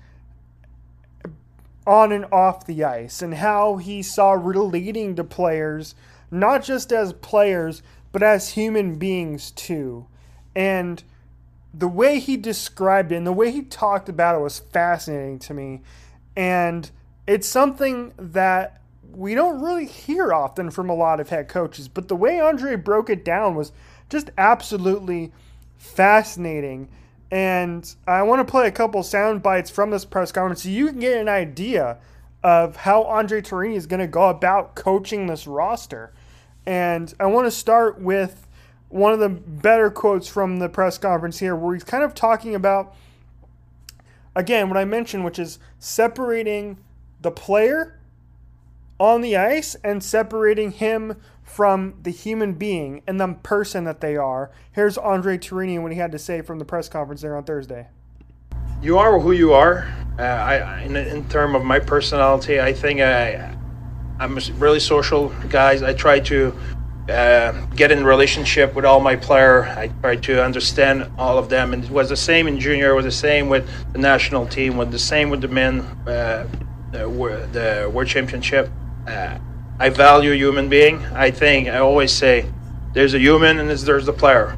on 1.87 2.11
and 2.11 2.25
off 2.33 2.67
the 2.67 2.83
ice, 2.83 3.23
and 3.23 3.35
how 3.35 3.77
he 3.77 4.03
saw 4.03 4.33
relating 4.33 5.15
to 5.15 5.23
players 5.23 5.95
not 6.31 6.65
just 6.65 6.93
as 6.93 7.13
players, 7.13 7.83
but 8.13 8.23
as 8.23 8.51
human 8.51 8.97
beings 8.97 9.51
too. 9.51 10.07
And 10.55 11.03
the 11.75 11.89
way 11.89 12.19
he 12.19 12.37
described 12.37 13.13
it 13.13 13.17
and 13.17 13.27
the 13.27 13.33
way 13.33 13.51
he 13.51 13.63
talked 13.63 14.09
about 14.09 14.35
it 14.35 14.41
was 14.41 14.59
fascinating 14.59 15.39
to 15.41 15.55
me. 15.55 15.83
And 16.35 16.91
it's 17.27 17.49
something 17.49 18.13
that 18.17 18.81
we 19.13 19.35
don't 19.35 19.61
really 19.61 19.87
hear 19.87 20.33
often 20.33 20.71
from 20.71 20.89
a 20.89 20.95
lot 20.95 21.21
of 21.21 21.29
head 21.29 21.49
coaches, 21.49 21.89
but 21.89 22.09
the 22.09 22.17
way 22.17 22.41
Andre 22.41 22.77
broke 22.77 23.11
it 23.11 23.25
down 23.25 23.55
was 23.55 23.73
just 24.09 24.31
absolutely 24.39 25.33
fascinating. 25.77 26.89
And 27.31 27.95
I 28.07 28.23
want 28.23 28.47
to 28.47 28.51
play 28.51 28.69
a 28.69 28.73
couple 28.73 29.03
sound 29.03 29.43
bites 29.43 29.71
from 29.71 29.91
this 29.91 30.05
press 30.05 30.33
conference 30.33 30.63
so 30.63 30.69
you 30.69 30.89
can 30.89 31.01
get 31.01 31.19
an 31.19 31.29
idea 31.29 31.99
of 32.43 32.77
how 32.77 33.03
Andre 33.05 33.41
Tourigny 33.41 33.77
is 33.77 33.87
going 33.87 34.01
to 34.01 34.07
go 34.07 34.29
about 34.29 34.75
coaching 34.75 35.27
this 35.27 35.47
roster. 35.47 36.13
And 36.65 37.13
I 37.19 37.27
want 37.27 37.47
to 37.47 37.51
start 37.51 38.01
with 38.01 38.47
one 38.89 39.13
of 39.13 39.19
the 39.19 39.29
better 39.29 39.91
quotes 39.91 40.29
from 40.29 40.59
the 40.59 40.69
press 40.69 40.99
conference 40.99 41.39
here, 41.39 41.57
where 41.57 41.75
he's 41.75 41.85
kind 41.85 42.05
of 42.05 42.15
talking 42.15 42.55
about, 42.55 42.95
again, 44.35 44.69
what 44.69 44.79
I 44.79 44.85
mentioned, 44.85 45.25
which 45.25 45.39
is 45.39 45.59
separating 45.79 46.79
the 47.21 47.31
player 47.31 47.99
on 48.99 49.21
the 49.21 49.37
ice 49.37 49.75
and 49.85 50.03
separating 50.03 50.71
him 50.73 51.17
from 51.43 51.95
the 52.03 52.11
human 52.11 52.55
being 52.55 53.03
and 53.07 53.21
the 53.21 53.35
person 53.43 53.85
that 53.85 54.01
they 54.01 54.17
are. 54.17 54.51
Here's 54.73 54.99
Andre 54.99 55.39
Tourigny 55.39 55.81
what 55.81 55.93
he 55.93 55.99
had 55.99 56.13
to 56.13 56.19
say 56.19 56.41
from 56.43 56.59
the 56.59 56.65
press 56.65 56.89
conference 56.89 57.23
there 57.23 57.37
on 57.37 57.45
Thursday. 57.45 57.89
You 58.87 58.99
are 58.99 59.19
who 59.19 59.33
you 59.33 59.53
are. 59.53 59.93
Uh, 60.17 60.23
I, 60.23 60.83
in, 60.83 60.95
in 60.95 61.29
terms 61.29 61.57
of 61.57 61.65
my 61.65 61.81
personality, 61.81 62.61
I 62.61 62.73
think 62.73 63.01
I, 63.01 63.53
I'm 64.21 64.39
a 64.39 64.41
really 64.59 64.79
social 64.79 65.31
guys. 65.49 65.83
I 65.83 65.93
try 65.93 66.21
to 66.21 66.57
uh, 67.09 67.67
get 67.75 67.91
in 67.91 68.05
relationship 68.05 68.77
with 68.77 68.85
all 68.85 69.01
my 69.01 69.17
player. 69.17 69.65
I 69.65 69.89
try 69.89 70.15
to 70.15 70.41
understand 70.41 71.11
all 71.19 71.37
of 71.37 71.49
them, 71.49 71.73
and 71.73 71.83
it 71.83 71.91
was 71.91 72.11
the 72.11 72.17
same 72.17 72.47
in 72.47 72.61
junior. 72.61 72.93
It 72.93 72.95
was 72.95 73.07
the 73.07 73.11
same 73.11 73.49
with 73.49 73.69
the 73.93 73.99
national 73.99 74.47
team. 74.47 74.77
Was 74.77 74.91
the 74.91 75.01
same 75.01 75.31
with 75.31 75.41
the 75.41 75.49
men, 75.49 75.81
uh, 76.07 76.47
the, 76.93 77.09
the 77.51 77.91
world 77.93 78.07
championship. 78.07 78.71
Uh, 79.09 79.37
I 79.81 79.89
value 79.89 80.31
human 80.31 80.69
being. 80.69 81.05
I 81.07 81.33
think 81.33 81.67
I 81.67 81.79
always 81.79 82.13
say, 82.13 82.49
there's 82.93 83.15
a 83.15 83.19
human 83.19 83.59
and 83.59 83.69
there's 83.69 84.07
the 84.07 84.13
player. 84.13 84.57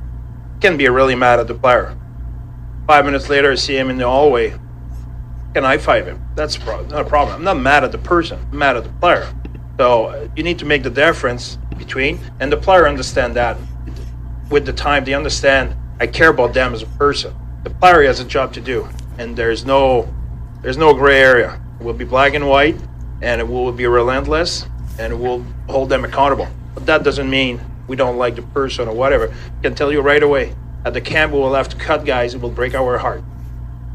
can 0.61 0.77
be 0.77 0.87
really 0.91 1.15
mad 1.15 1.41
at 1.41 1.47
the 1.47 1.55
player. 1.55 1.97
Five 2.89 3.05
minutes 3.05 3.29
later, 3.29 3.53
I 3.53 3.55
see 3.57 3.77
him 3.77 3.91
in 3.91 3.99
the 3.99 4.07
hallway. 4.07 4.59
Can 5.53 5.63
I 5.63 5.77
fight 5.77 6.07
him? 6.07 6.27
That's 6.35 6.59
not 6.59 6.91
a 6.95 7.05
problem. 7.05 7.37
I'm 7.37 7.45
not 7.45 7.59
mad 7.59 7.85
at 7.85 7.93
the 7.93 7.99
person. 7.99 8.41
I'm 8.51 8.59
mad 8.59 8.79
at 8.79 8.85
the 8.85 8.93
player. 8.93 9.31
So 9.77 10.07
uh, 10.07 10.29
you 10.35 10.43
need 10.43 10.59
to 10.61 10.65
make 10.65 10.83
the 10.83 10.89
difference 10.89 11.59
between, 11.77 12.19
and 12.41 12.51
the 12.51 12.57
player 12.57 12.89
understand 12.89 13.37
that 13.37 13.59
with 14.49 14.65
the 14.65 14.73
time. 14.73 15.05
They 15.05 15.13
understand 15.13 15.77
I 16.01 16.07
care 16.07 16.31
about 16.31 16.55
them 16.55 16.73
as 16.73 16.81
a 16.81 16.87
person. 16.87 17.35
The 17.63 17.69
player 17.69 18.05
has 18.05 18.21
a 18.21 18.25
job 18.25 18.55
to 18.55 18.61
do, 18.63 18.89
and 19.19 19.37
there's 19.37 19.67
no 19.67 20.09
there's 20.63 20.79
no 20.79 20.95
gray 20.95 21.21
area. 21.21 21.61
It 21.81 21.85
will 21.85 21.93
be 21.93 22.07
black 22.07 22.33
and 22.33 22.49
white, 22.49 22.77
and 23.21 23.39
it 23.39 23.47
will 23.47 23.71
be 23.71 23.87
relentless, 23.87 24.67
and 24.99 25.13
it 25.13 25.17
will 25.17 25.45
hold 25.69 25.91
them 25.91 26.07
accountable. 26.07 26.49
But 26.73 26.87
that 26.87 27.05
doesn't 27.05 27.29
mean 27.29 27.61
we 27.87 27.97
don't 27.97 28.17
like 28.17 28.37
the 28.37 28.43
person 28.43 28.89
or 28.89 28.95
whatever. 28.95 29.29
I 29.29 29.63
can 29.63 29.75
tell 29.75 29.93
you 29.93 30.01
right 30.01 30.23
away. 30.23 30.55
At 30.89 30.95
the 30.95 31.03
camp, 31.03 31.35
we 31.35 31.39
will 31.39 31.53
have 31.53 31.69
to 31.69 31.77
cut 31.77 32.07
guys. 32.07 32.33
It 32.35 32.41
will 32.41 32.49
break 32.49 32.75
our 32.75 32.97
heart 32.97 33.23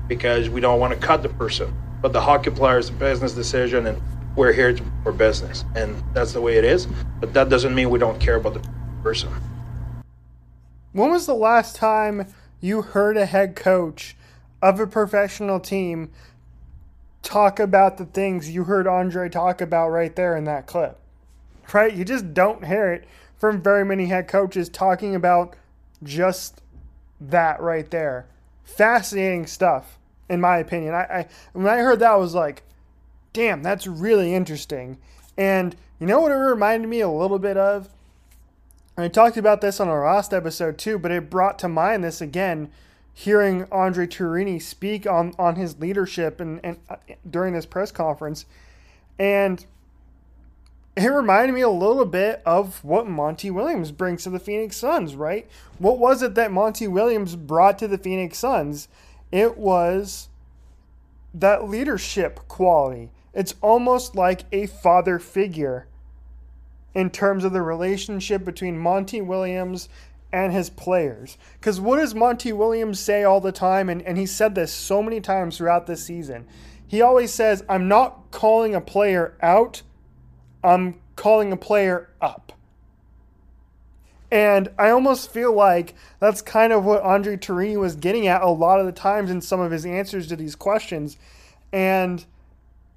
because 0.07 0.47
we 0.47 0.61
don't 0.61 0.79
want 0.79 0.93
to 0.93 0.99
cut 0.99 1.23
the 1.23 1.29
person. 1.29 1.73
But 2.03 2.13
the 2.13 2.21
hockey 2.21 2.51
player 2.51 2.77
is 2.77 2.89
a 2.89 2.93
business 2.93 3.33
decision, 3.33 3.87
and 3.87 3.99
we're 4.35 4.53
here 4.53 4.77
for 5.01 5.11
business, 5.11 5.65
and 5.75 6.03
that's 6.13 6.33
the 6.33 6.41
way 6.41 6.55
it 6.57 6.63
is. 6.63 6.85
But 7.19 7.33
that 7.33 7.49
doesn't 7.49 7.73
mean 7.73 7.89
we 7.89 7.97
don't 7.97 8.19
care 8.19 8.35
about 8.35 8.53
the 8.53 8.69
person. 9.01 9.31
When 10.91 11.09
was 11.09 11.25
the 11.25 11.33
last 11.33 11.75
time 11.75 12.31
you 12.61 12.83
heard 12.83 13.17
a 13.17 13.25
head 13.25 13.55
coach 13.55 14.15
of 14.61 14.79
a 14.79 14.85
professional 14.85 15.59
team 15.59 16.11
talk 17.23 17.59
about 17.59 17.97
the 17.97 18.05
things 18.05 18.51
you 18.51 18.65
heard 18.65 18.85
Andre 18.85 19.29
talk 19.29 19.61
about 19.61 19.89
right 19.89 20.15
there 20.15 20.37
in 20.37 20.43
that 20.43 20.67
clip? 20.67 20.99
Right? 21.73 21.91
You 21.91 22.05
just 22.05 22.35
don't 22.35 22.67
hear 22.67 22.93
it 22.93 23.07
from 23.39 23.63
very 23.63 23.83
many 23.83 24.05
head 24.05 24.27
coaches 24.27 24.69
talking 24.69 25.15
about 25.15 25.55
just 26.03 26.59
that 27.29 27.61
right 27.61 27.89
there. 27.89 28.25
Fascinating 28.63 29.47
stuff, 29.47 29.97
in 30.29 30.41
my 30.41 30.57
opinion. 30.57 30.93
I, 30.93 31.03
I 31.03 31.27
when 31.53 31.67
I 31.67 31.77
heard 31.77 31.99
that, 31.99 32.11
I 32.11 32.15
was 32.15 32.33
like, 32.35 32.63
damn, 33.33 33.63
that's 33.63 33.87
really 33.87 34.33
interesting. 34.33 34.97
And 35.37 35.75
you 35.99 36.07
know 36.07 36.21
what 36.21 36.31
it 36.31 36.35
reminded 36.35 36.87
me 36.87 37.01
a 37.01 37.09
little 37.09 37.39
bit 37.39 37.57
of? 37.57 37.89
I 38.97 39.07
talked 39.07 39.37
about 39.37 39.61
this 39.61 39.79
on 39.79 39.87
our 39.87 40.05
last 40.05 40.33
episode 40.33 40.77
too, 40.77 40.99
but 40.99 41.11
it 41.11 41.29
brought 41.29 41.57
to 41.59 41.67
mind 41.67 42.03
this 42.03 42.21
again, 42.21 42.69
hearing 43.13 43.65
Andre 43.71 44.05
Tourigny 44.05 44.61
speak 44.61 45.07
on, 45.07 45.33
on 45.39 45.55
his 45.55 45.79
leadership 45.79 46.39
and, 46.39 46.59
and 46.63 46.77
uh, 46.89 46.97
during 47.27 47.53
this 47.53 47.65
press 47.65 47.91
conference. 47.91 48.45
And 49.17 49.65
it 50.95 51.07
reminded 51.07 51.53
me 51.53 51.61
a 51.61 51.69
little 51.69 52.05
bit 52.05 52.41
of 52.45 52.83
what 52.83 53.07
Monty 53.07 53.49
Williams 53.49 53.91
brings 53.91 54.23
to 54.23 54.29
the 54.29 54.39
Phoenix 54.39 54.77
Suns, 54.77 55.15
right? 55.15 55.47
What 55.79 55.97
was 55.97 56.21
it 56.21 56.35
that 56.35 56.51
Monty 56.51 56.87
Williams 56.87 57.35
brought 57.35 57.79
to 57.79 57.87
the 57.87 57.97
Phoenix 57.97 58.37
Suns? 58.37 58.87
It 59.31 59.57
was 59.57 60.29
that 61.33 61.67
leadership 61.67 62.47
quality. 62.47 63.09
It's 63.33 63.55
almost 63.61 64.15
like 64.15 64.43
a 64.51 64.67
father 64.67 65.17
figure 65.17 65.87
in 66.93 67.09
terms 67.09 67.43
of 67.43 67.53
the 67.53 67.63
relationship 67.63 68.45
between 68.45 68.77
Monty 68.77 69.19
Williams 69.19 69.89
and 70.31 70.53
his 70.53 70.69
players. 70.69 71.37
Because 71.59 71.79
what 71.81 71.97
does 71.97 72.13
Monty 72.13 72.53
Williams 72.53 72.99
say 72.99 73.23
all 73.23 73.41
the 73.41 73.51
time? 73.51 73.89
And, 73.89 74.03
and 74.03 74.17
he 74.17 74.27
said 74.27 74.53
this 74.53 74.71
so 74.71 75.01
many 75.01 75.19
times 75.19 75.57
throughout 75.57 75.87
this 75.87 76.05
season. 76.05 76.45
He 76.87 77.01
always 77.01 77.33
says, 77.33 77.63
I'm 77.67 77.87
not 77.87 78.29
calling 78.29 78.75
a 78.75 78.81
player 78.81 79.35
out, 79.41 79.81
I'm 80.63 80.95
calling 81.15 81.51
a 81.51 81.57
player 81.57 82.09
up. 82.21 82.53
And 84.31 84.69
I 84.79 84.89
almost 84.89 85.31
feel 85.31 85.53
like 85.53 85.93
that's 86.19 86.41
kind 86.41 86.73
of 86.73 86.83
what 86.85 87.03
Andre 87.03 87.37
Tourigny 87.37 87.77
was 87.77 87.95
getting 87.95 88.25
at 88.25 88.41
a 88.41 88.49
lot 88.49 88.79
of 88.79 88.87
the 88.87 88.91
times 88.91 89.29
in 89.29 89.41
some 89.41 89.59
of 89.59 89.71
his 89.71 89.85
answers 89.85 90.27
to 90.27 90.35
these 90.35 90.55
questions. 90.55 91.17
And 91.71 92.25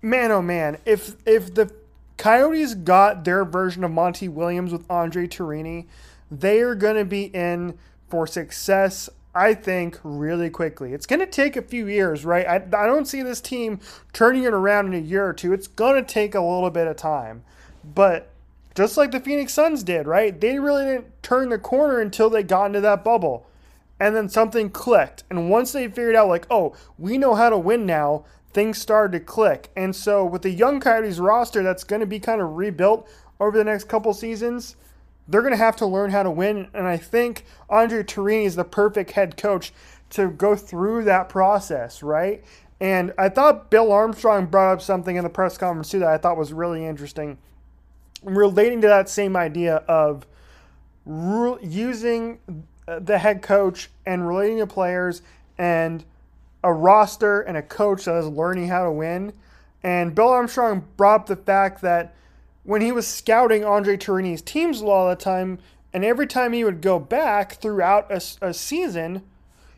man, 0.00 0.32
oh 0.32 0.40
man, 0.40 0.78
if 0.86 1.16
if 1.26 1.54
the 1.54 1.70
Coyotes 2.16 2.74
got 2.74 3.24
their 3.24 3.44
version 3.44 3.84
of 3.84 3.90
Monty 3.90 4.28
Williams 4.28 4.72
with 4.72 4.90
Andre 4.90 5.26
Tourigny, 5.26 5.84
they 6.30 6.60
are 6.60 6.74
going 6.74 6.96
to 6.96 7.04
be 7.04 7.24
in 7.24 7.76
for 8.08 8.26
success. 8.26 9.10
I 9.34 9.52
think 9.52 10.00
really 10.02 10.48
quickly. 10.48 10.94
It's 10.94 11.04
going 11.04 11.20
to 11.20 11.26
take 11.26 11.56
a 11.56 11.62
few 11.62 11.86
years, 11.86 12.24
right? 12.24 12.46
I, 12.46 12.54
I 12.56 12.86
don't 12.86 13.04
see 13.04 13.20
this 13.20 13.42
team 13.42 13.80
turning 14.14 14.44
it 14.44 14.54
around 14.54 14.86
in 14.86 14.94
a 14.94 15.04
year 15.04 15.28
or 15.28 15.34
two. 15.34 15.52
It's 15.52 15.66
going 15.66 16.02
to 16.02 16.10
take 16.10 16.34
a 16.34 16.40
little 16.40 16.70
bit 16.70 16.86
of 16.86 16.96
time. 16.96 17.44
But 17.94 18.30
just 18.74 18.96
like 18.96 19.12
the 19.12 19.20
Phoenix 19.20 19.54
Suns 19.54 19.82
did, 19.82 20.06
right? 20.06 20.38
They 20.38 20.58
really 20.58 20.84
didn't 20.84 21.22
turn 21.22 21.48
the 21.48 21.58
corner 21.58 22.00
until 22.00 22.28
they 22.28 22.42
got 22.42 22.66
into 22.66 22.80
that 22.80 23.04
bubble. 23.04 23.46
And 23.98 24.14
then 24.14 24.28
something 24.28 24.68
clicked. 24.68 25.24
And 25.30 25.48
once 25.48 25.72
they 25.72 25.88
figured 25.88 26.16
out, 26.16 26.28
like, 26.28 26.46
oh, 26.50 26.74
we 26.98 27.16
know 27.16 27.34
how 27.34 27.48
to 27.48 27.56
win 27.56 27.86
now, 27.86 28.24
things 28.52 28.78
started 28.78 29.18
to 29.18 29.24
click. 29.24 29.70
And 29.76 29.96
so 29.96 30.24
with 30.24 30.42
the 30.42 30.50
young 30.50 30.80
Coyotes 30.80 31.18
roster 31.18 31.62
that's 31.62 31.84
going 31.84 32.00
to 32.00 32.06
be 32.06 32.20
kind 32.20 32.40
of 32.40 32.56
rebuilt 32.56 33.08
over 33.40 33.56
the 33.56 33.64
next 33.64 33.84
couple 33.84 34.12
seasons, 34.12 34.76
they're 35.28 35.42
going 35.42 35.52
to 35.52 35.58
have 35.58 35.76
to 35.76 35.86
learn 35.86 36.10
how 36.10 36.22
to 36.22 36.30
win. 36.30 36.68
And 36.74 36.86
I 36.86 36.96
think 36.96 37.44
Andre 37.70 38.02
Tourigny 38.02 38.44
is 38.44 38.56
the 38.56 38.64
perfect 38.64 39.12
head 39.12 39.36
coach 39.36 39.72
to 40.10 40.28
go 40.28 40.54
through 40.54 41.04
that 41.04 41.28
process, 41.28 42.02
right? 42.02 42.44
And 42.80 43.12
I 43.16 43.28
thought 43.28 43.70
Bill 43.70 43.90
Armstrong 43.90 44.46
brought 44.46 44.72
up 44.72 44.82
something 44.82 45.16
in 45.16 45.24
the 45.24 45.30
press 45.30 45.56
conference 45.56 45.90
too 45.90 46.00
that 46.00 46.08
I 46.08 46.18
thought 46.18 46.36
was 46.36 46.52
really 46.52 46.84
interesting, 46.84 47.38
relating 48.22 48.80
to 48.80 48.88
that 48.88 49.08
same 49.08 49.36
idea 49.36 49.76
of 49.88 50.26
using 51.06 52.38
the 52.86 53.18
head 53.18 53.42
coach 53.42 53.90
and 54.04 54.26
relating 54.26 54.58
to 54.58 54.66
players 54.66 55.22
and 55.58 56.04
a 56.62 56.72
roster 56.72 57.40
and 57.40 57.56
a 57.56 57.62
coach 57.62 58.04
that 58.04 58.16
is 58.16 58.26
learning 58.26 58.68
how 58.68 58.84
to 58.84 58.90
win. 58.90 59.32
And 59.82 60.14
Bill 60.14 60.28
Armstrong 60.28 60.84
brought 60.96 61.20
up 61.20 61.26
the 61.26 61.36
fact 61.36 61.80
that 61.82 62.14
when 62.64 62.80
he 62.80 62.90
was 62.90 63.06
scouting 63.06 63.64
Andre 63.64 63.96
Tourigny's 63.96 64.42
teams 64.42 64.80
a 64.80 64.86
lot 64.86 65.10
of 65.10 65.18
the 65.18 65.24
time, 65.24 65.58
and 65.92 66.04
every 66.04 66.26
time 66.26 66.52
he 66.52 66.64
would 66.64 66.80
go 66.80 66.98
back 66.98 67.54
throughout 67.54 68.10
a, 68.10 68.20
a 68.42 68.52
season, 68.52 69.22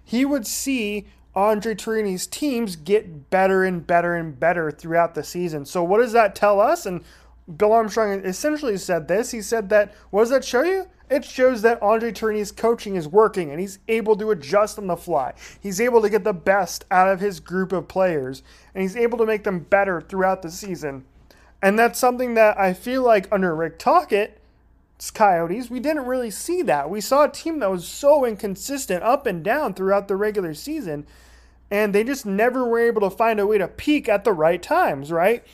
he 0.03 0.25
would 0.25 0.47
see 0.47 1.07
Andre 1.35 1.75
Tourigny's 1.75 2.27
teams 2.27 2.75
get 2.75 3.29
better 3.29 3.63
and 3.63 3.87
better 3.87 4.15
and 4.15 4.41
better 4.41 4.71
throughout 4.71 5.15
the 5.15 5.23
season. 5.23 5.67
So 5.67 5.85
what 5.85 5.99
does 5.99 6.13
that 6.13 6.35
tell 6.35 6.61
us? 6.61 6.87
And 6.87 7.05
Bill 7.57 7.73
Armstrong 7.73 8.25
essentially 8.25 8.77
said 8.77 9.09
this. 9.09 9.31
He 9.31 9.41
said 9.43 9.69
that 9.71 9.95
what 10.11 10.23
does 10.23 10.31
that 10.31 10.45
show 10.45 10.63
you? 10.63 10.87
It 11.11 11.25
shows 11.25 11.63
that 11.63 11.83
Andre 11.83 12.13
Tourigny's 12.13 12.53
coaching 12.53 12.97
is 12.97 13.09
working 13.09 13.51
and 13.51 13.59
he's 13.59 13.79
able 13.89 14.15
to 14.17 14.31
adjust 14.31 14.79
on 14.79 14.87
the 14.87 14.97
fly. 14.97 15.33
He's 15.59 15.81
able 15.81 16.03
to 16.03 16.11
get 16.11 16.25
the 16.25 16.35
best 16.35 16.85
out 16.91 17.09
of 17.09 17.21
his 17.21 17.41
group 17.41 17.73
of 17.73 17.89
players 17.89 18.43
and 18.75 18.83
he's 18.83 18.97
able 18.97 19.17
to 19.19 19.27
make 19.27 19.45
them 19.45 19.61
better 19.61 20.03
throughout 20.03 20.43
the 20.43 20.51
season. 20.51 21.07
And 21.63 21.79
that's 21.79 21.99
something 21.99 22.35
that 22.35 22.59
I 22.59 22.75
feel 22.75 23.03
like 23.03 23.27
under 23.33 23.57
Rick 23.57 23.79
Tocchet, 23.79 24.39
Coyotes, 25.15 25.71
we 25.71 25.81
didn't 25.81 26.07
really 26.07 26.31
see 26.31 26.63
that. 26.63 26.91
We 26.91 27.01
saw 27.01 27.25
a 27.25 27.31
team 27.31 27.61
that 27.61 27.71
was 27.71 27.87
so 27.87 28.25
inconsistent 28.25 29.03
up 29.03 29.27
and 29.27 29.45
down 29.45 29.75
throughout 29.75 30.09
the 30.09 30.17
regular 30.17 30.55
season, 30.55 31.07
and 31.71 31.95
they 31.95 32.03
just 32.03 32.27
never 32.27 32.65
were 32.65 32.81
able 32.81 33.01
to 33.03 33.11
find 33.11 33.39
a 33.39 33.47
way 33.47 33.59
to 33.59 33.69
peak 33.69 34.09
at 34.09 34.25
the 34.25 34.33
right 34.33 34.61
times, 34.63 35.13
right? 35.13 35.45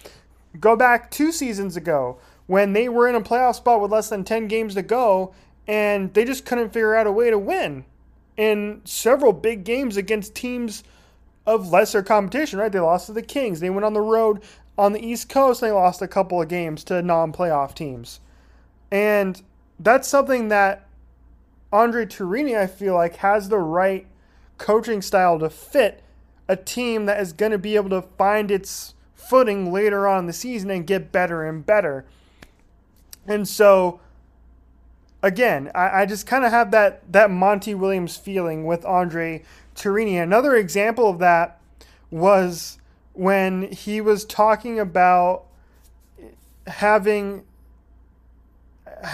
Go 0.60 0.76
back 0.76 1.10
two 1.10 1.32
seasons 1.32 1.76
ago 1.76 2.18
when 2.46 2.72
they 2.72 2.88
were 2.88 3.08
in 3.08 3.14
a 3.14 3.20
playoff 3.20 3.56
spot 3.56 3.80
with 3.80 3.90
less 3.90 4.08
than 4.08 4.24
10 4.24 4.48
games 4.48 4.74
to 4.74 4.82
go, 4.82 5.34
and 5.66 6.12
they 6.14 6.24
just 6.24 6.44
couldn't 6.44 6.72
figure 6.72 6.94
out 6.94 7.06
a 7.06 7.12
way 7.12 7.30
to 7.30 7.38
win 7.38 7.84
in 8.36 8.80
several 8.84 9.32
big 9.32 9.64
games 9.64 9.96
against 9.96 10.34
teams 10.34 10.84
of 11.46 11.70
lesser 11.70 12.02
competition, 12.02 12.58
right? 12.58 12.72
They 12.72 12.80
lost 12.80 13.06
to 13.06 13.12
the 13.12 13.22
Kings. 13.22 13.60
They 13.60 13.70
went 13.70 13.84
on 13.84 13.92
the 13.92 14.00
road 14.00 14.40
on 14.76 14.92
the 14.92 15.04
East 15.04 15.28
Coast, 15.28 15.60
they 15.60 15.70
lost 15.70 16.02
a 16.02 16.08
couple 16.08 16.42
of 16.42 16.48
games 16.48 16.82
to 16.84 17.00
non 17.00 17.32
playoff 17.32 17.74
teams. 17.74 18.20
And 18.90 19.40
that's 19.78 20.08
something 20.08 20.48
that 20.48 20.86
Andre 21.72 22.06
Tourigny, 22.06 22.58
I 22.58 22.66
feel 22.66 22.94
like, 22.94 23.16
has 23.16 23.48
the 23.48 23.58
right 23.58 24.06
coaching 24.58 25.02
style 25.02 25.38
to 25.38 25.50
fit 25.50 26.02
a 26.48 26.56
team 26.56 27.06
that 27.06 27.20
is 27.20 27.32
going 27.32 27.52
to 27.52 27.58
be 27.58 27.76
able 27.76 27.90
to 27.90 28.02
find 28.02 28.50
its 28.50 28.94
footing 29.28 29.72
later 29.72 30.06
on 30.06 30.26
the 30.26 30.32
season 30.32 30.70
and 30.70 30.86
get 30.86 31.12
better 31.12 31.44
and 31.44 31.64
better. 31.64 32.04
And 33.26 33.48
so, 33.48 34.00
again, 35.22 35.70
I, 35.74 36.02
I 36.02 36.06
just 36.06 36.26
kind 36.26 36.44
of 36.44 36.50
have 36.50 36.70
that, 36.72 37.10
that 37.12 37.30
Monty 37.30 37.74
Williams 37.74 38.16
feeling 38.16 38.64
with 38.64 38.84
Andre 38.84 39.42
Tourigny. 39.74 40.22
Another 40.22 40.54
example 40.54 41.08
of 41.08 41.18
that 41.18 41.60
was 42.10 42.78
when 43.12 43.70
he 43.72 44.00
was 44.00 44.24
talking 44.24 44.78
about 44.78 45.46
having 46.66 47.44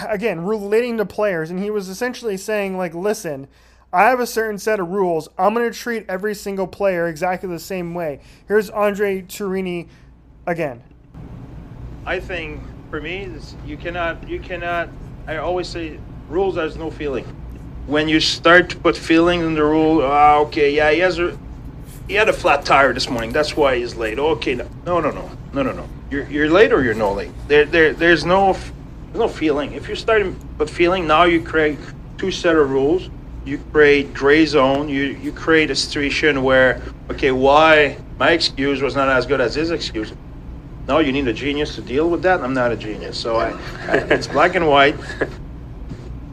again 0.07 0.41
relating 0.41 0.97
to 0.97 1.05
players 1.05 1.49
and 1.49 1.59
he 1.59 1.69
was 1.69 1.89
essentially 1.89 2.37
saying 2.37 2.77
like 2.77 2.93
listen 2.93 3.47
i 3.93 4.03
have 4.03 4.19
a 4.19 4.27
certain 4.27 4.57
set 4.57 4.79
of 4.79 4.89
rules 4.89 5.29
i'm 5.37 5.53
going 5.53 5.69
to 5.69 5.77
treat 5.77 6.05
every 6.07 6.35
single 6.35 6.67
player 6.67 7.07
exactly 7.07 7.49
the 7.49 7.59
same 7.59 7.93
way 7.93 8.19
here's 8.47 8.69
andre 8.69 9.21
Tourigny 9.21 9.87
again 10.47 10.81
i 12.05 12.19
think 12.19 12.61
for 12.89 13.01
me 13.01 13.29
you 13.65 13.77
cannot 13.77 14.27
you 14.27 14.39
cannot 14.39 14.89
i 15.27 15.37
always 15.37 15.67
say 15.67 15.99
rules 16.29 16.55
there's 16.55 16.77
no 16.77 16.91
feeling 16.91 17.25
when 17.87 18.07
you 18.07 18.19
start 18.19 18.69
to 18.69 18.77
put 18.77 18.95
feelings 18.95 19.43
in 19.43 19.53
the 19.55 19.63
rule 19.63 20.01
ah, 20.03 20.37
okay 20.39 20.73
yeah 20.73 20.91
he 20.91 20.99
has 20.99 21.19
a 21.19 21.37
he 22.11 22.17
had 22.17 22.27
a 22.27 22.33
flat 22.33 22.65
tire 22.65 22.93
this 22.93 23.09
morning. 23.09 23.31
That's 23.31 23.55
why 23.55 23.77
he's 23.77 23.95
late. 23.95 24.19
Okay, 24.19 24.55
no, 24.55 24.67
no, 24.85 24.99
no, 24.99 25.31
no, 25.53 25.63
no, 25.63 25.71
no. 25.71 25.87
You're 26.09 26.27
you're 26.29 26.49
late 26.49 26.73
or 26.73 26.83
you're 26.83 26.93
no 26.93 27.13
late. 27.13 27.31
There, 27.47 27.63
there, 27.63 27.93
there's 27.93 28.25
no, 28.25 28.51
there's 28.51 29.15
no 29.15 29.29
feeling. 29.29 29.71
If 29.71 29.87
you 29.87 29.95
start, 29.95 30.25
with 30.57 30.69
feeling, 30.69 31.07
now 31.07 31.23
you 31.23 31.41
create 31.41 31.79
two 32.17 32.29
set 32.29 32.57
of 32.57 32.69
rules. 32.69 33.09
You 33.43 33.57
create 33.71 34.13
gray 34.13 34.45
zone. 34.45 34.87
You 34.87 35.03
you 35.03 35.31
create 35.31 35.71
a 35.71 35.75
situation 35.75 36.43
where 36.43 36.81
okay, 37.09 37.31
why 37.31 37.97
my 38.19 38.31
excuse 38.31 38.81
was 38.81 38.95
not 38.95 39.09
as 39.09 39.25
good 39.25 39.41
as 39.41 39.55
his 39.55 39.71
excuse. 39.71 40.13
No, 40.87 40.99
you 40.99 41.11
need 41.11 41.27
a 41.27 41.33
genius 41.33 41.75
to 41.75 41.81
deal 41.81 42.09
with 42.09 42.21
that. 42.23 42.41
I'm 42.41 42.53
not 42.53 42.71
a 42.71 42.75
genius, 42.75 43.17
so 43.17 43.37
I, 43.37 43.51
I 43.87 43.97
it's 44.09 44.27
black 44.27 44.55
and 44.55 44.67
white. 44.67 44.95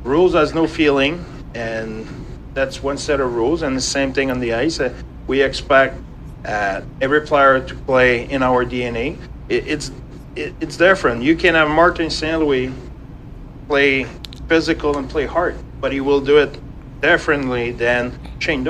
Rules 0.05 0.35
has 0.35 0.55
no 0.55 0.67
feeling, 0.67 1.25
and 1.55 2.07
that's 2.55 2.83
one 2.83 2.99
set 2.99 3.21
of 3.21 3.35
rules. 3.35 3.63
And 3.63 3.77
the 3.77 3.81
same 3.81 4.13
thing 4.13 4.31
on 4.31 4.41
the 4.41 4.53
ice. 4.55 4.81
Uh, 4.81 4.93
we 5.27 5.43
expect 5.43 5.99
uh, 6.45 6.83
every 7.01 7.23
player 7.23 7.61
to 7.61 7.75
play 7.75 8.29
in 8.29 8.43
our 8.43 8.65
DNA. 8.65 9.19
It, 9.49 9.67
it's 9.67 9.93
it, 10.37 10.55
it's 10.61 10.77
different. 10.77 11.23
You 11.23 11.37
can 11.37 11.55
have 11.55 11.69
Martin 11.69 12.11
St. 12.11 12.39
Louis 12.39 12.73
play 13.67 14.05
physical 14.47 14.99
and 14.99 15.09
play 15.09 15.27
hard, 15.27 15.57
but 15.81 15.93
he 15.93 16.01
will 16.01 16.21
do 16.21 16.39
it 16.39 16.59
differently 17.01 17.73
than 17.73 18.19
Shane. 18.39 18.67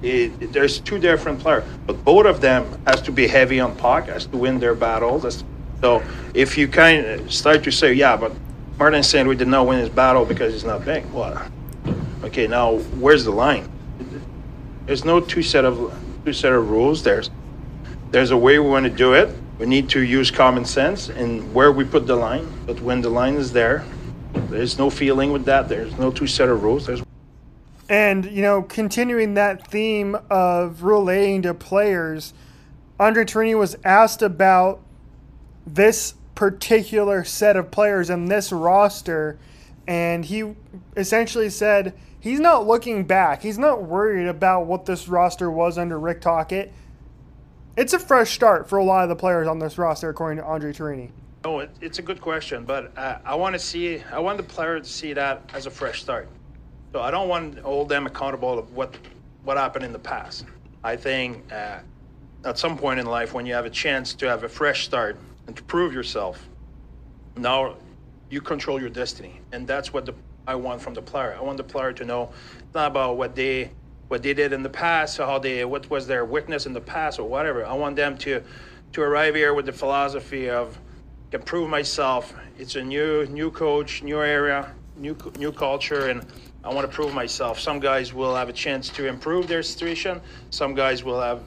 It, 0.00 0.52
there's 0.52 0.78
two 0.80 0.98
different 0.98 1.40
players, 1.40 1.64
but 1.86 2.04
both 2.04 2.26
of 2.26 2.40
them 2.40 2.80
has 2.86 3.02
to 3.02 3.12
be 3.12 3.26
heavy 3.26 3.58
on 3.58 3.74
puck, 3.74 4.06
has 4.06 4.26
to 4.26 4.36
win 4.36 4.60
their 4.60 4.74
battles. 4.74 5.44
So 5.80 6.02
if 6.34 6.56
you 6.56 6.68
kind 6.68 7.04
of 7.04 7.32
start 7.32 7.64
to 7.64 7.72
say, 7.72 7.92
yeah, 7.92 8.16
but 8.16 8.32
Martin. 8.78 9.02
Louis 9.26 9.34
did 9.34 9.48
not 9.48 9.66
win 9.66 9.80
his 9.80 9.88
battle 9.88 10.24
because 10.24 10.52
he's 10.52 10.64
not 10.64 10.84
big. 10.84 11.04
Well, 11.12 11.50
okay, 12.22 12.46
now 12.46 12.76
where's 13.00 13.24
the 13.24 13.32
line? 13.32 13.68
There's 14.86 15.04
no 15.04 15.18
two 15.20 15.42
set 15.42 15.64
of 15.64 15.92
two 16.24 16.32
set 16.32 16.52
of 16.52 16.70
rules. 16.70 17.02
There's 17.02 17.28
there's 18.12 18.30
a 18.30 18.36
way 18.36 18.58
we 18.60 18.68
want 18.68 18.84
to 18.84 18.90
do 18.90 19.14
it. 19.14 19.34
We 19.58 19.66
need 19.66 19.88
to 19.90 20.00
use 20.00 20.30
common 20.30 20.64
sense 20.64 21.08
and 21.08 21.52
where 21.52 21.72
we 21.72 21.84
put 21.84 22.06
the 22.06 22.14
line. 22.14 22.48
But 22.66 22.80
when 22.80 23.00
the 23.00 23.10
line 23.10 23.34
is 23.34 23.52
there, 23.52 23.84
there's 24.48 24.78
no 24.78 24.90
feeling 24.90 25.32
with 25.32 25.44
that. 25.46 25.68
There's 25.68 25.98
no 25.98 26.12
two 26.12 26.28
set 26.28 26.48
of 26.48 26.62
rules. 26.62 26.86
There's 26.86 27.02
and 27.88 28.24
you 28.26 28.42
know, 28.42 28.62
continuing 28.62 29.34
that 29.34 29.66
theme 29.66 30.16
of 30.28 30.82
relating 30.82 31.42
to 31.42 31.54
players, 31.54 32.34
Andre 33.00 33.24
Tourigny 33.24 33.58
was 33.58 33.76
asked 33.84 34.22
about 34.22 34.80
this 35.66 36.14
particular 36.34 37.24
set 37.24 37.56
of 37.56 37.70
players 37.70 38.10
and 38.10 38.28
this 38.28 38.52
roster, 38.52 39.38
and 39.86 40.24
he 40.24 40.54
essentially 40.96 41.50
said 41.50 41.98
he's 42.20 42.40
not 42.40 42.66
looking 42.66 43.04
back. 43.04 43.42
He's 43.42 43.58
not 43.58 43.82
worried 43.82 44.28
about 44.28 44.66
what 44.66 44.84
this 44.84 45.08
roster 45.08 45.50
was 45.50 45.78
under 45.78 45.98
Rick 45.98 46.20
Tocchet. 46.20 46.72
It's 47.76 47.92
a 47.92 47.98
fresh 47.98 48.32
start 48.32 48.68
for 48.68 48.78
a 48.78 48.84
lot 48.84 49.04
of 49.04 49.08
the 49.08 49.16
players 49.16 49.46
on 49.46 49.60
this 49.60 49.78
roster, 49.78 50.08
according 50.08 50.38
to 50.38 50.44
Andre 50.44 50.72
Tourigny. 50.72 51.10
Oh, 51.44 51.60
it, 51.60 51.70
it's 51.80 52.00
a 52.00 52.02
good 52.02 52.20
question, 52.20 52.64
but 52.64 52.96
uh, 52.98 53.18
I 53.24 53.36
want 53.36 53.54
to 53.54 53.58
see. 53.58 54.02
I 54.12 54.18
want 54.18 54.36
the 54.36 54.42
player 54.42 54.80
to 54.80 54.84
see 54.84 55.12
that 55.12 55.48
as 55.54 55.66
a 55.66 55.70
fresh 55.70 56.02
start. 56.02 56.28
So 56.92 57.02
I 57.02 57.10
don't 57.10 57.28
want 57.28 57.56
to 57.56 57.62
hold 57.62 57.88
them 57.88 58.06
accountable 58.06 58.58
of 58.58 58.72
what 58.74 58.94
what 59.44 59.56
happened 59.56 59.84
in 59.84 59.92
the 59.92 59.98
past. 59.98 60.44
I 60.82 60.96
think 60.96 61.50
uh, 61.52 61.78
at 62.44 62.58
some 62.58 62.76
point 62.76 63.00
in 63.00 63.06
life, 63.06 63.34
when 63.34 63.46
you 63.46 63.54
have 63.54 63.66
a 63.66 63.70
chance 63.70 64.14
to 64.14 64.28
have 64.28 64.44
a 64.44 64.48
fresh 64.48 64.84
start 64.84 65.18
and 65.46 65.56
to 65.56 65.62
prove 65.62 65.92
yourself, 65.92 66.48
now 67.36 67.76
you 68.30 68.40
control 68.40 68.80
your 68.80 68.90
destiny, 68.90 69.40
and 69.52 69.66
that's 69.66 69.92
what 69.92 70.06
the 70.06 70.14
I 70.46 70.54
want 70.54 70.80
from 70.80 70.94
the 70.94 71.02
player. 71.02 71.36
I 71.38 71.42
want 71.42 71.58
the 71.58 71.64
player 71.64 71.92
to 71.92 72.04
know 72.04 72.30
it's 72.58 72.74
not 72.74 72.90
about 72.90 73.16
what 73.16 73.34
they 73.34 73.70
what 74.08 74.22
they 74.22 74.32
did 74.32 74.54
in 74.54 74.62
the 74.62 74.70
past, 74.70 75.18
how 75.18 75.38
they 75.38 75.64
what 75.64 75.88
was 75.90 76.06
their 76.06 76.24
weakness 76.24 76.64
in 76.64 76.72
the 76.72 76.80
past, 76.80 77.18
or 77.18 77.28
whatever. 77.28 77.66
I 77.66 77.74
want 77.74 77.96
them 77.96 78.16
to 78.18 78.42
to 78.92 79.02
arrive 79.02 79.34
here 79.34 79.52
with 79.52 79.66
the 79.66 79.72
philosophy 79.72 80.48
of 80.48 80.78
can 81.30 81.42
prove 81.42 81.68
myself. 81.68 82.34
It's 82.58 82.76
a 82.76 82.82
new 82.82 83.26
new 83.26 83.50
coach, 83.50 84.02
new 84.02 84.22
area, 84.22 84.74
new 84.96 85.16
new 85.38 85.52
culture, 85.52 86.08
and 86.08 86.24
I 86.68 86.74
want 86.74 86.86
to 86.86 86.94
prove 86.94 87.14
myself. 87.14 87.58
Some 87.58 87.80
guys 87.80 88.12
will 88.12 88.36
have 88.36 88.50
a 88.50 88.52
chance 88.52 88.90
to 88.90 89.06
improve 89.06 89.48
their 89.48 89.62
situation. 89.62 90.20
Some 90.50 90.74
guys 90.74 91.02
will 91.02 91.18
have 91.18 91.40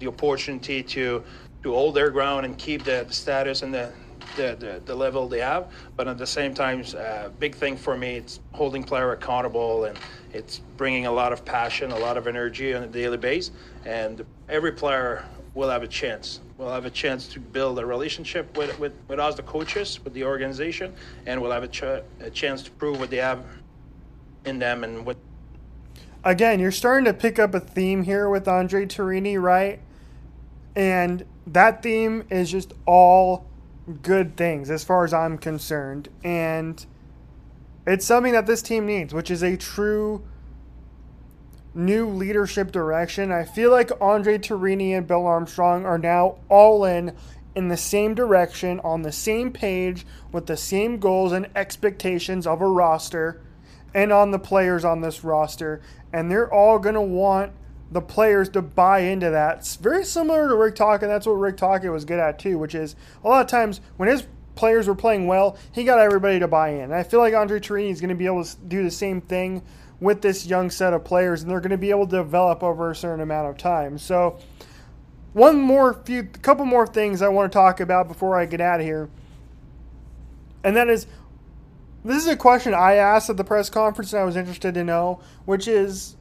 the 0.00 0.08
opportunity 0.08 0.82
to 0.82 1.24
to 1.62 1.72
hold 1.72 1.94
their 1.94 2.10
ground 2.10 2.44
and 2.44 2.58
keep 2.58 2.84
the, 2.84 3.06
the 3.08 3.14
status 3.14 3.62
and 3.62 3.72
the 3.72 3.90
the, 4.36 4.54
the, 4.58 4.82
the, 4.84 4.94
level 4.94 5.28
they 5.28 5.38
have. 5.38 5.72
But 5.96 6.08
at 6.08 6.18
the 6.18 6.26
same 6.26 6.52
time, 6.52 6.84
uh, 6.98 7.30
big 7.38 7.54
thing 7.54 7.74
for 7.76 7.96
me, 7.96 8.16
it's 8.16 8.40
holding 8.52 8.84
player 8.84 9.12
accountable 9.12 9.84
and 9.84 9.98
it's 10.34 10.58
bringing 10.76 11.06
a 11.06 11.12
lot 11.12 11.32
of 11.32 11.42
passion, 11.44 11.90
a 11.90 11.98
lot 11.98 12.18
of 12.18 12.26
energy 12.26 12.74
on 12.74 12.82
a 12.82 12.86
daily 12.86 13.16
basis. 13.16 13.52
And 13.86 14.26
every 14.48 14.72
player 14.72 15.24
will 15.54 15.70
have 15.70 15.84
a 15.84 15.88
chance 15.88 16.40
We'll 16.58 16.70
have 16.70 16.86
a 16.86 16.90
chance 16.90 17.28
to 17.28 17.40
build 17.40 17.78
a 17.78 17.84
relationship 17.84 18.56
with, 18.56 18.78
with, 18.78 18.94
with 19.08 19.18
us, 19.18 19.34
the 19.34 19.42
coaches, 19.42 20.02
with 20.02 20.14
the 20.14 20.24
organization, 20.24 20.94
and 21.26 21.42
we'll 21.42 21.50
have 21.50 21.64
a, 21.64 21.68
ch- 21.68 21.82
a 21.82 22.30
chance 22.32 22.62
to 22.62 22.70
prove 22.70 22.98
what 22.98 23.10
they 23.10 23.18
have 23.18 23.44
in 24.46 24.58
them 24.58 24.84
and 24.84 25.04
what. 25.04 25.16
Again, 26.24 26.58
you're 26.58 26.72
starting 26.72 27.04
to 27.04 27.14
pick 27.14 27.38
up 27.38 27.54
a 27.54 27.60
theme 27.60 28.04
here 28.04 28.28
with 28.28 28.48
Andre 28.48 28.86
Tourigny, 28.86 29.40
right? 29.40 29.80
And 30.74 31.24
that 31.46 31.82
theme 31.82 32.24
is 32.30 32.50
just 32.50 32.72
all 32.84 33.46
good 34.02 34.36
things 34.36 34.70
as 34.70 34.82
far 34.82 35.04
as 35.04 35.14
I'm 35.14 35.38
concerned. 35.38 36.08
And 36.24 36.84
it's 37.86 38.04
something 38.04 38.32
that 38.32 38.46
this 38.46 38.62
team 38.62 38.86
needs, 38.86 39.14
which 39.14 39.30
is 39.30 39.42
a 39.42 39.56
true 39.56 40.24
new 41.74 42.08
leadership 42.08 42.72
direction. 42.72 43.30
I 43.30 43.44
feel 43.44 43.70
like 43.70 43.90
Andre 44.00 44.38
Tourigny 44.38 44.96
and 44.96 45.06
Bill 45.06 45.26
Armstrong 45.26 45.84
are 45.84 45.98
now 45.98 46.38
all 46.48 46.84
in 46.84 47.14
in 47.54 47.68
the 47.68 47.76
same 47.76 48.14
direction, 48.14 48.80
on 48.80 49.00
the 49.00 49.12
same 49.12 49.50
page, 49.50 50.06
with 50.30 50.46
the 50.46 50.56
same 50.56 50.98
goals 50.98 51.32
and 51.32 51.48
expectations 51.54 52.46
of 52.46 52.60
a 52.60 52.66
roster 52.66 53.40
and 53.96 54.12
on 54.12 54.30
the 54.30 54.38
players 54.38 54.84
on 54.84 55.00
this 55.00 55.24
roster. 55.24 55.80
And 56.12 56.30
they're 56.30 56.52
all 56.52 56.78
going 56.78 56.94
to 56.94 57.00
want 57.00 57.52
the 57.90 58.02
players 58.02 58.50
to 58.50 58.60
buy 58.60 59.00
into 59.00 59.30
that. 59.30 59.58
It's 59.58 59.76
very 59.76 60.04
similar 60.04 60.48
to 60.48 60.54
Rick 60.54 60.76
Tocchet. 60.76 61.08
That's 61.08 61.26
what 61.26 61.32
Rick 61.32 61.56
Tocchet 61.56 61.90
was 61.90 62.04
good 62.04 62.20
at 62.20 62.38
too, 62.38 62.58
which 62.58 62.74
is 62.74 62.94
a 63.24 63.28
lot 63.28 63.40
of 63.40 63.50
times 63.50 63.80
when 63.96 64.10
his 64.10 64.26
players 64.54 64.86
were 64.86 64.94
playing 64.94 65.26
well, 65.26 65.56
he 65.72 65.82
got 65.82 65.98
everybody 65.98 66.38
to 66.38 66.46
buy 66.46 66.70
in. 66.70 66.82
And 66.82 66.94
I 66.94 67.04
feel 67.04 67.20
like 67.20 67.34
Andre 67.34 67.58
Tourigny 67.58 67.90
is 67.90 68.00
going 68.00 68.10
to 68.10 68.14
be 68.14 68.26
able 68.26 68.44
to 68.44 68.56
do 68.68 68.82
the 68.82 68.90
same 68.90 69.22
thing 69.22 69.62
with 69.98 70.20
this 70.20 70.46
young 70.46 70.68
set 70.68 70.92
of 70.92 71.02
players, 71.02 71.40
and 71.40 71.50
they're 71.50 71.60
going 71.60 71.70
to 71.70 71.78
be 71.78 71.88
able 71.88 72.06
to 72.06 72.16
develop 72.16 72.62
over 72.62 72.90
a 72.90 72.94
certain 72.94 73.22
amount 73.22 73.48
of 73.48 73.56
time. 73.56 73.96
So, 73.96 74.38
one 75.32 75.58
more 75.58 75.94
few, 76.04 76.24
couple 76.24 76.66
more 76.66 76.86
things 76.86 77.22
I 77.22 77.28
want 77.28 77.50
to 77.50 77.56
talk 77.56 77.80
about 77.80 78.08
before 78.08 78.38
I 78.38 78.44
get 78.44 78.60
out 78.60 78.80
of 78.80 78.86
here, 78.86 79.08
and 80.64 80.76
that 80.76 80.88
is, 80.88 81.06
this 82.06 82.22
is 82.22 82.28
a 82.28 82.36
question 82.36 82.74
I 82.74 82.94
asked 82.94 83.30
at 83.30 83.36
the 83.36 83.44
press 83.44 83.68
conference, 83.68 84.12
and 84.12 84.22
I 84.22 84.24
was 84.24 84.36
interested 84.36 84.74
to 84.74 84.84
know, 84.84 85.20
which 85.44 85.66
is, 85.68 86.16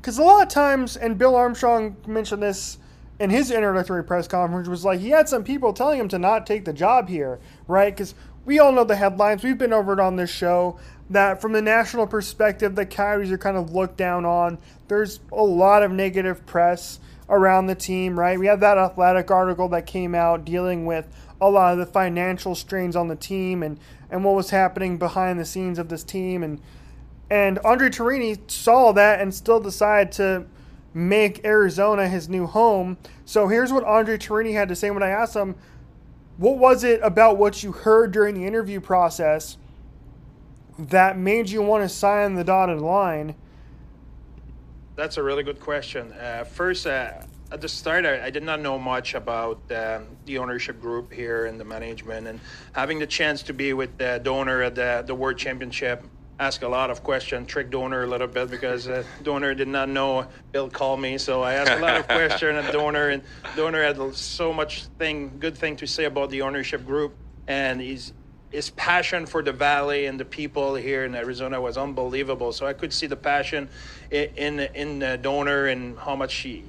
because 0.00 0.18
a 0.18 0.22
lot 0.22 0.42
of 0.42 0.48
times, 0.48 0.96
and 0.96 1.16
Bill 1.16 1.34
Armstrong 1.34 1.96
mentioned 2.06 2.42
this 2.42 2.78
in 3.18 3.30
his 3.30 3.50
introductory 3.50 4.04
press 4.04 4.28
conference, 4.28 4.68
was 4.68 4.84
like 4.84 5.00
he 5.00 5.10
had 5.10 5.28
some 5.28 5.44
people 5.44 5.72
telling 5.72 5.98
him 5.98 6.08
to 6.08 6.18
not 6.18 6.46
take 6.46 6.64
the 6.64 6.72
job 6.72 7.08
here, 7.08 7.38
right? 7.66 7.94
Because 7.94 8.14
we 8.44 8.58
all 8.58 8.72
know 8.72 8.84
the 8.84 8.96
headlines. 8.96 9.42
We've 9.42 9.58
been 9.58 9.72
over 9.72 9.92
it 9.92 10.00
on 10.00 10.16
this 10.16 10.30
show 10.30 10.78
that 11.10 11.40
from 11.40 11.52
the 11.52 11.62
national 11.62 12.06
perspective, 12.06 12.74
the 12.74 12.86
Coyotes 12.86 13.30
are 13.30 13.38
kind 13.38 13.56
of 13.56 13.72
looked 13.72 13.96
down 13.96 14.24
on. 14.24 14.58
There's 14.88 15.20
a 15.32 15.42
lot 15.42 15.82
of 15.82 15.90
negative 15.90 16.46
press 16.46 17.00
around 17.28 17.66
the 17.66 17.74
team, 17.74 18.18
right? 18.18 18.38
We 18.38 18.46
had 18.46 18.60
that 18.60 18.78
athletic 18.78 19.30
article 19.30 19.68
that 19.68 19.86
came 19.86 20.14
out 20.14 20.44
dealing 20.44 20.86
with 20.86 21.06
a 21.40 21.48
lot 21.48 21.72
of 21.72 21.78
the 21.78 21.86
financial 21.86 22.54
strains 22.54 22.94
on 22.96 23.08
the 23.08 23.16
team 23.16 23.62
and, 23.62 23.78
and 24.10 24.24
what 24.24 24.34
was 24.34 24.50
happening 24.50 24.98
behind 24.98 25.38
the 25.38 25.44
scenes 25.44 25.78
of 25.78 25.88
this 25.88 26.04
team. 26.04 26.42
And 26.42 26.60
and 27.30 27.60
Andre 27.60 27.88
Tourigny 27.88 28.50
saw 28.50 28.90
that 28.92 29.20
and 29.20 29.32
still 29.32 29.60
decided 29.60 30.12
to 30.14 30.46
make 30.92 31.44
Arizona 31.44 32.08
his 32.08 32.28
new 32.28 32.46
home. 32.46 32.98
So 33.24 33.46
here's 33.46 33.72
what 33.72 33.84
Andre 33.84 34.18
Tourigny 34.18 34.52
had 34.52 34.68
to 34.68 34.74
say 34.74 34.90
when 34.90 35.04
I 35.04 35.10
asked 35.10 35.36
him, 35.36 35.54
what 36.36 36.58
was 36.58 36.82
it 36.82 37.00
about 37.02 37.36
what 37.36 37.62
you 37.62 37.70
heard 37.70 38.10
during 38.10 38.34
the 38.34 38.46
interview 38.46 38.80
process 38.80 39.58
that 40.78 41.16
made 41.16 41.50
you 41.50 41.62
want 41.62 41.84
to 41.84 41.88
sign 41.88 42.34
the 42.34 42.42
dotted 42.42 42.80
line? 42.80 43.36
That's 44.96 45.16
a 45.16 45.22
really 45.22 45.42
good 45.42 45.60
question. 45.60 46.12
Uh, 46.12 46.44
first, 46.44 46.86
uh, 46.86 47.22
at 47.52 47.60
the 47.60 47.68
start, 47.68 48.06
I, 48.06 48.26
I, 48.26 48.30
did 48.30 48.42
not 48.42 48.60
know 48.60 48.78
much 48.78 49.14
about 49.14 49.60
uh, 49.70 50.00
the 50.24 50.38
ownership 50.38 50.80
group 50.80 51.12
here 51.12 51.46
and 51.46 51.58
the 51.58 51.64
management, 51.64 52.26
and 52.26 52.40
having 52.72 52.98
the 52.98 53.06
chance 53.06 53.42
to 53.44 53.52
be 53.52 53.72
with 53.72 53.98
the 53.98 54.20
Doaner 54.22 54.64
at 54.66 54.74
the, 54.74 55.02
the 55.06 55.14
World 55.14 55.36
Championship 55.36 56.04
ask 56.40 56.62
a 56.62 56.68
lot 56.68 56.90
of 56.90 57.02
questions, 57.02 57.46
trick 57.46 57.70
Doaner 57.70 58.04
a 58.04 58.06
little 58.06 58.26
bit 58.26 58.50
because 58.50 58.88
uh, 58.88 59.04
Doaner 59.22 59.54
did 59.54 59.68
not 59.68 59.90
know 59.90 60.26
Bill 60.52 60.70
called 60.70 60.98
me, 60.98 61.18
so 61.18 61.42
I 61.42 61.54
asked 61.54 61.70
a 61.70 61.82
lot 61.82 61.98
of 61.98 62.08
questions 62.08 62.64
at 62.64 62.72
Doaner, 62.72 63.12
and 63.12 63.22
Doaner 63.54 63.84
had 63.84 64.14
so 64.14 64.50
much 64.50 64.86
thing, 64.98 65.36
good 65.38 65.56
thing 65.56 65.76
to 65.76 65.86
say 65.86 66.06
about 66.06 66.30
the 66.30 66.40
ownership 66.40 66.86
group, 66.86 67.14
and 67.46 67.80
he's 67.80 68.14
his 68.50 68.70
passion 68.70 69.26
for 69.26 69.44
the 69.44 69.52
valley 69.52 70.06
and 70.06 70.18
the 70.18 70.24
people 70.24 70.74
here 70.74 71.04
in 71.04 71.14
Arizona 71.14 71.60
was 71.60 71.78
unbelievable. 71.78 72.52
So 72.52 72.66
I 72.66 72.72
could 72.72 72.92
see 72.92 73.06
the 73.06 73.16
passion 73.16 73.68
in 74.10 74.28
in, 74.36 74.60
in 74.74 74.98
the 74.98 75.18
Doaner 75.22 75.70
and 75.70 75.96
how 75.96 76.16
much 76.16 76.34
he 76.34 76.64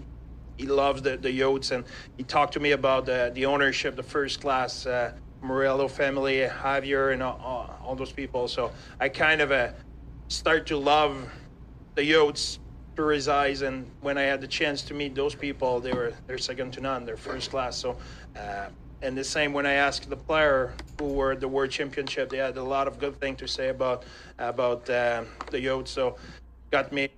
he 0.61 0.67
loves 0.67 1.01
the, 1.01 1.17
the 1.17 1.39
Yotes. 1.39 1.71
And 1.71 1.83
he 2.17 2.23
talked 2.23 2.53
to 2.53 2.59
me 2.59 2.71
about 2.71 3.05
the, 3.05 3.31
the 3.33 3.45
ownership, 3.45 3.95
the 3.95 4.03
first 4.03 4.41
class 4.41 4.85
uh, 4.85 5.11
Meruelo 5.43 5.89
family, 5.89 6.47
Javier, 6.47 7.13
and 7.13 7.23
all, 7.23 7.75
all, 7.83 7.95
those 7.95 8.11
people. 8.11 8.47
So 8.47 8.71
I 8.99 9.09
kind 9.09 9.41
of 9.41 9.51
uh, 9.51 9.69
start 10.29 10.67
to 10.67 10.77
love 10.77 11.31
the 11.95 12.03
Yotes 12.03 12.59
to 12.95 13.31
eyes. 13.31 13.63
And 13.63 13.89
when 14.01 14.19
I 14.19 14.23
had 14.23 14.39
the 14.39 14.47
chance 14.47 14.83
to 14.83 14.93
meet 14.93 15.15
those 15.15 15.33
people, 15.33 15.79
they 15.79 15.93
were 15.93 16.13
they're 16.27 16.37
second 16.37 16.73
to 16.73 16.81
none. 16.81 17.05
They're 17.05 17.17
first 17.17 17.49
class. 17.49 17.75
So. 17.77 17.97
Uh, 18.35 18.67
and 19.03 19.17
the 19.17 19.23
same 19.23 19.51
when 19.51 19.65
I 19.65 19.73
asked 19.73 20.07
the 20.11 20.15
player 20.15 20.73
who 20.99 21.13
were 21.13 21.35
the 21.35 21.47
World 21.47 21.71
Championship, 21.71 22.29
they 22.29 22.37
had 22.37 22.55
a 22.57 22.63
lot 22.63 22.87
of 22.87 22.99
good 22.99 23.19
things 23.19 23.39
to 23.39 23.47
say 23.47 23.69
about 23.69 24.03
about 24.37 24.87
uh, 24.91 25.23
the 25.49 25.57
Yotes. 25.57 25.87
So 25.87 26.17
got 26.71 26.91
me. 26.93 27.09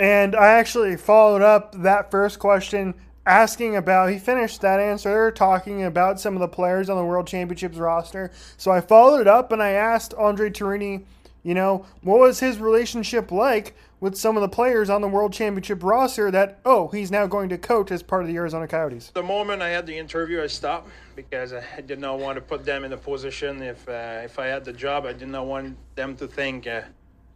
And 0.00 0.34
I 0.34 0.48
actually 0.48 0.96
followed 0.96 1.42
up 1.42 1.74
that 1.82 2.10
first 2.10 2.38
question 2.38 2.94
asking 3.26 3.76
about 3.76 4.08
he 4.08 4.18
finished 4.18 4.62
that 4.62 4.80
answer 4.80 5.30
talking 5.30 5.84
about 5.84 6.18
some 6.18 6.34
of 6.34 6.40
the 6.40 6.48
players 6.48 6.88
on 6.88 6.96
the 6.96 7.04
world 7.04 7.26
championships 7.26 7.76
roster 7.76 8.30
so 8.56 8.70
i 8.70 8.80
followed 8.80 9.20
it 9.20 9.28
up 9.28 9.52
and 9.52 9.62
i 9.62 9.68
asked 9.68 10.14
andre 10.14 10.48
tourigny 10.48 11.04
you 11.42 11.52
know 11.52 11.84
what 12.00 12.18
was 12.18 12.40
his 12.40 12.58
relationship 12.58 13.30
like 13.30 13.76
with 14.00 14.16
some 14.16 14.36
of 14.36 14.40
the 14.40 14.48
players 14.48 14.90
on 14.90 15.02
the 15.02 15.08
World 15.08 15.32
Championship 15.32 15.82
roster 15.82 16.30
that, 16.30 16.58
oh, 16.64 16.88
he's 16.88 17.10
now 17.10 17.26
going 17.26 17.50
to 17.50 17.58
coach 17.58 17.90
as 17.90 18.02
part 18.02 18.22
of 18.22 18.28
the 18.28 18.36
Arizona 18.36 18.66
Coyotes? 18.66 19.10
The 19.10 19.22
moment 19.22 19.62
I 19.62 19.68
had 19.68 19.86
the 19.86 19.96
interview, 19.96 20.42
I 20.42 20.46
stopped 20.46 20.88
because 21.14 21.52
I 21.52 21.82
did 21.82 22.00
not 22.00 22.18
want 22.18 22.36
to 22.36 22.40
put 22.40 22.64
them 22.64 22.84
in 22.84 22.92
a 22.92 22.96
position. 22.96 23.62
If 23.62 23.86
uh, 23.88 24.22
if 24.24 24.38
I 24.38 24.46
had 24.46 24.64
the 24.64 24.72
job, 24.72 25.04
I 25.04 25.12
did 25.12 25.28
not 25.28 25.46
want 25.46 25.76
them 25.94 26.16
to 26.16 26.26
think, 26.26 26.66
uh, 26.66 26.82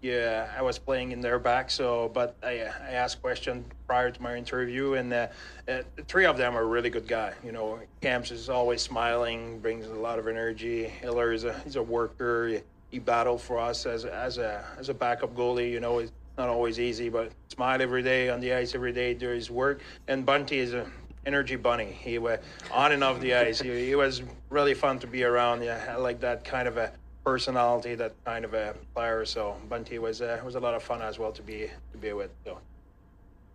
yeah, 0.05 0.51
I 0.55 0.61
was 0.61 0.79
playing 0.79 1.13
in 1.13 1.23
their 1.23 1.39
back. 1.39 1.71
So, 1.71 2.11
but 2.13 2.37
I, 2.43 2.61
I 2.89 2.91
asked 2.91 3.23
questions 3.23 3.65
prior 3.87 4.11
to 4.11 4.23
my 4.23 4.37
interview, 4.37 4.95
and 4.95 5.11
uh, 5.11 5.29
uh, 5.67 5.81
three 6.09 6.27
of 6.27 6.37
them 6.37 6.55
are 6.55 6.67
really 6.67 6.91
good 6.91 7.09
guy. 7.09 7.33
You 7.43 7.53
know, 7.53 7.81
Camps 8.03 8.31
is 8.31 8.51
always 8.51 8.83
smiling, 8.83 9.61
brings 9.61 9.87
a 9.87 9.95
lot 9.95 10.19
of 10.19 10.29
energy. 10.29 10.85
Hiller 10.85 11.33
is 11.33 11.45
a 11.45 11.59
he's 11.61 11.77
a 11.77 11.83
worker. 11.83 12.49
He, 12.49 12.61
he 12.91 12.99
battled 12.99 13.41
for 13.41 13.59
us 13.59 13.87
as 13.87 14.05
as 14.05 14.37
a 14.37 14.63
as 14.79 14.91
a 14.91 14.95
backup 14.95 15.35
goalie. 15.35 15.71
You 15.71 15.81
know, 15.81 16.01
it's 16.01 16.13
not 16.37 16.51
always 16.51 16.79
easy, 16.79 17.09
but 17.09 17.33
smile 17.49 17.81
every 17.81 18.03
day 18.03 18.29
on 18.29 18.41
the 18.41 18.53
ice 18.53 18.75
every 18.75 18.93
day, 18.93 19.15
do 19.15 19.31
his 19.31 19.51
work. 19.51 19.81
And 20.07 20.27
Bunty 20.27 20.59
is 20.59 20.75
a 20.75 20.87
energy 21.25 21.57
bunny. 21.57 21.87
He 21.87 22.19
was 22.19 22.41
on 22.71 22.93
and 22.93 23.03
off 23.03 23.21
the 23.21 23.35
ice. 23.35 23.59
He, 23.59 23.87
he, 23.87 23.95
was 23.95 24.23
really 24.51 24.75
fun 24.75 24.99
to 24.99 25.07
be 25.07 25.25
around. 25.25 25.63
Yeah, 25.63 25.83
I 25.89 25.97
like 25.97 26.21
that 26.21 26.45
kind 26.45 26.69
of 26.69 26.77
a 26.77 26.93
personality, 27.25 27.95
that 27.95 28.13
kind 28.25 28.45
of 28.45 28.55
a 28.55 28.75
player. 28.95 29.25
So 29.25 29.57
Bunty 29.69 29.99
was 29.99 30.21
uh, 30.21 30.41
was 30.45 30.55
a 30.55 30.61
lot 30.61 30.75
of 30.75 30.83
fun 30.83 31.03
as 31.03 31.19
well 31.19 31.33
to 31.33 31.43
be 31.43 31.71
to 31.93 31.99
be 31.99 32.13
with. 32.13 32.31
So 32.45 32.59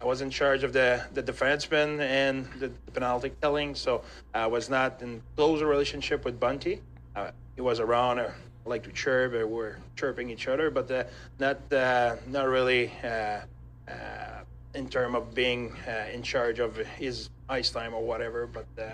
I 0.01 0.05
was 0.05 0.21
in 0.21 0.29
charge 0.29 0.63
of 0.63 0.73
the 0.73 1.05
the 1.13 1.23
defenseman 1.23 1.99
and 1.99 2.45
the, 2.59 2.71
the 2.85 2.91
penalty 2.91 3.31
killing. 3.41 3.75
So 3.75 4.03
I 4.33 4.47
was 4.47 4.69
not 4.69 5.01
in 5.01 5.21
close 5.35 5.61
relationship 5.61 6.25
with 6.25 6.39
Bunty. 6.39 6.81
Uh, 7.15 7.31
he 7.55 7.61
was 7.61 7.79
around. 7.79 8.19
Uh, 8.19 8.31
like 8.65 8.83
to 8.83 8.91
chirp 8.91 9.33
or 9.33 9.47
we're 9.47 9.77
chirping 9.95 10.29
each 10.29 10.47
other, 10.47 10.69
but 10.69 10.89
uh, 10.91 11.03
not 11.39 11.57
uh, 11.73 12.15
not 12.27 12.47
really 12.47 12.91
uh, 13.03 13.41
uh 13.87 14.43
in 14.75 14.87
term 14.87 15.15
of 15.15 15.33
being 15.33 15.75
uh, 15.87 16.05
in 16.13 16.21
charge 16.21 16.59
of 16.59 16.77
his 16.77 17.29
ice 17.49 17.71
time 17.71 17.93
or 17.93 18.03
whatever. 18.03 18.45
But 18.45 18.67
uh, 18.77 18.91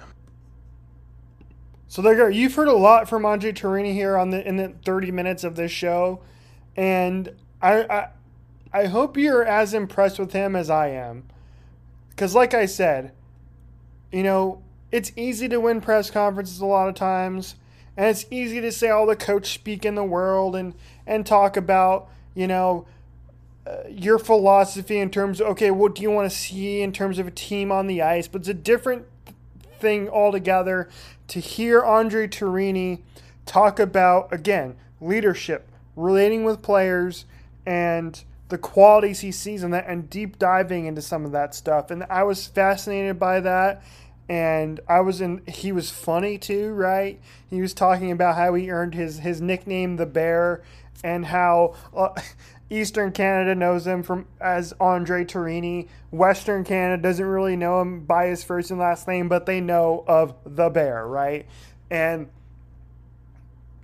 so 1.96 2.02
there 2.02 2.12
you 2.12 2.20
go. 2.20 2.28
You've 2.28 2.56
heard 2.56 2.68
a 2.68 2.74
lot 2.74 3.08
from 3.08 3.26
Andre 3.26 3.54
Tourigny 3.54 3.94
here 3.94 4.18
on 4.18 4.30
the 4.32 4.46
in 4.46 4.58
the 4.58 4.74
30 4.84 5.12
minutes 5.12 5.46
of 5.46 5.56
this 5.56 5.72
show, 5.72 6.20
and 6.76 7.34
I, 7.62 7.84
I 7.84 8.08
I 8.74 8.86
hope 8.88 9.16
you're 9.16 9.46
as 9.46 9.74
impressed 9.74 10.20
with 10.20 10.34
him 10.34 10.58
as 10.58 10.70
I 10.70 10.90
am, 10.90 11.24
because 12.10 12.36
like 12.36 12.54
I 12.54 12.66
said, 12.66 13.14
you 14.12 14.24
know 14.24 14.62
it's 14.92 15.14
easy 15.16 15.48
to 15.48 15.62
win 15.62 15.80
press 15.80 16.12
conferences 16.12 16.60
a 16.60 16.66
lot 16.66 16.90
of 16.90 16.96
times 16.96 17.56
and 17.96 18.08
it's 18.08 18.26
easy 18.30 18.60
to 18.60 18.74
say 18.74 18.90
all 18.90 19.06
the 19.06 19.16
coach 19.16 19.54
speak 19.54 19.86
in 19.86 19.96
the 19.96 20.04
world 20.04 20.54
and 20.54 20.74
and 21.08 21.26
talk 21.26 21.56
about 21.56 22.10
you 22.34 22.46
know 22.46 22.86
uh, 23.66 23.78
your 23.90 24.20
philosophy 24.20 25.00
in 25.00 25.10
terms 25.10 25.40
of 25.40 25.48
okay 25.48 25.72
what 25.72 25.96
do 25.96 26.02
you 26.02 26.12
want 26.12 26.30
to 26.30 26.36
see 26.36 26.82
in 26.82 26.92
terms 26.92 27.20
of 27.20 27.28
a 27.28 27.32
team 27.32 27.72
on 27.72 27.88
the 27.88 28.02
ice 28.02 28.28
but 28.28 28.42
it's 28.42 28.50
a 28.50 28.54
different 28.54 29.06
thing 29.80 30.10
altogether 30.10 30.90
to 31.28 31.40
hear 31.40 31.84
Andre 31.84 32.28
Tourigny 32.28 33.02
talk 33.46 33.80
about 33.80 34.34
again 34.34 34.76
leadership 35.00 35.70
relating 35.96 36.44
with 36.44 36.62
players 36.62 37.26
and 37.66 38.24
the 38.50 38.58
qualities 38.58 39.22
he 39.22 39.32
sees 39.32 39.64
in 39.64 39.72
that 39.72 39.86
and 39.88 40.10
deep 40.10 40.38
diving 40.38 40.86
into 40.86 41.02
some 41.02 41.26
of 41.26 41.32
that 41.32 41.56
stuff 41.56 41.92
and 41.92 42.04
I 42.10 42.24
was 42.24 42.48
fascinated 42.48 43.20
by 43.20 43.40
that 43.42 43.84
and 44.28 44.80
I 44.88 45.02
was 45.02 45.22
in. 45.22 45.42
He 45.48 45.72
was 45.72 45.92
funny 45.92 46.38
too, 46.38 46.74
right? 46.74 47.20
He 47.50 47.62
was 47.62 47.74
talking 47.74 48.12
about 48.12 48.36
how 48.36 48.54
he 48.54 48.72
earned 48.72 48.96
his 48.96 49.20
his 49.20 49.42
nickname, 49.42 49.98
the 49.98 50.06
Bear, 50.06 50.64
and 51.04 51.26
how 51.28 51.76
uh, 51.96 52.10
Eastern 52.70 53.12
Canada 53.12 53.54
knows 53.54 53.86
him 53.86 54.02
from 54.02 54.26
as 54.42 54.74
Andre 54.80 55.24
Tourigny. 55.24 55.88
Western 56.12 56.64
Canada 56.64 57.02
doesn't 57.02 57.26
really 57.26 57.56
know 57.56 57.82
him 57.82 58.02
by 58.02 58.28
his 58.28 58.44
first 58.44 58.72
and 58.72 58.80
last 58.80 59.08
name, 59.08 59.30
but 59.30 59.46
they 59.46 59.62
know 59.62 60.04
of 60.08 60.36
the 60.46 60.70
Bear, 60.70 61.08
right? 61.08 61.46
And 61.92 62.28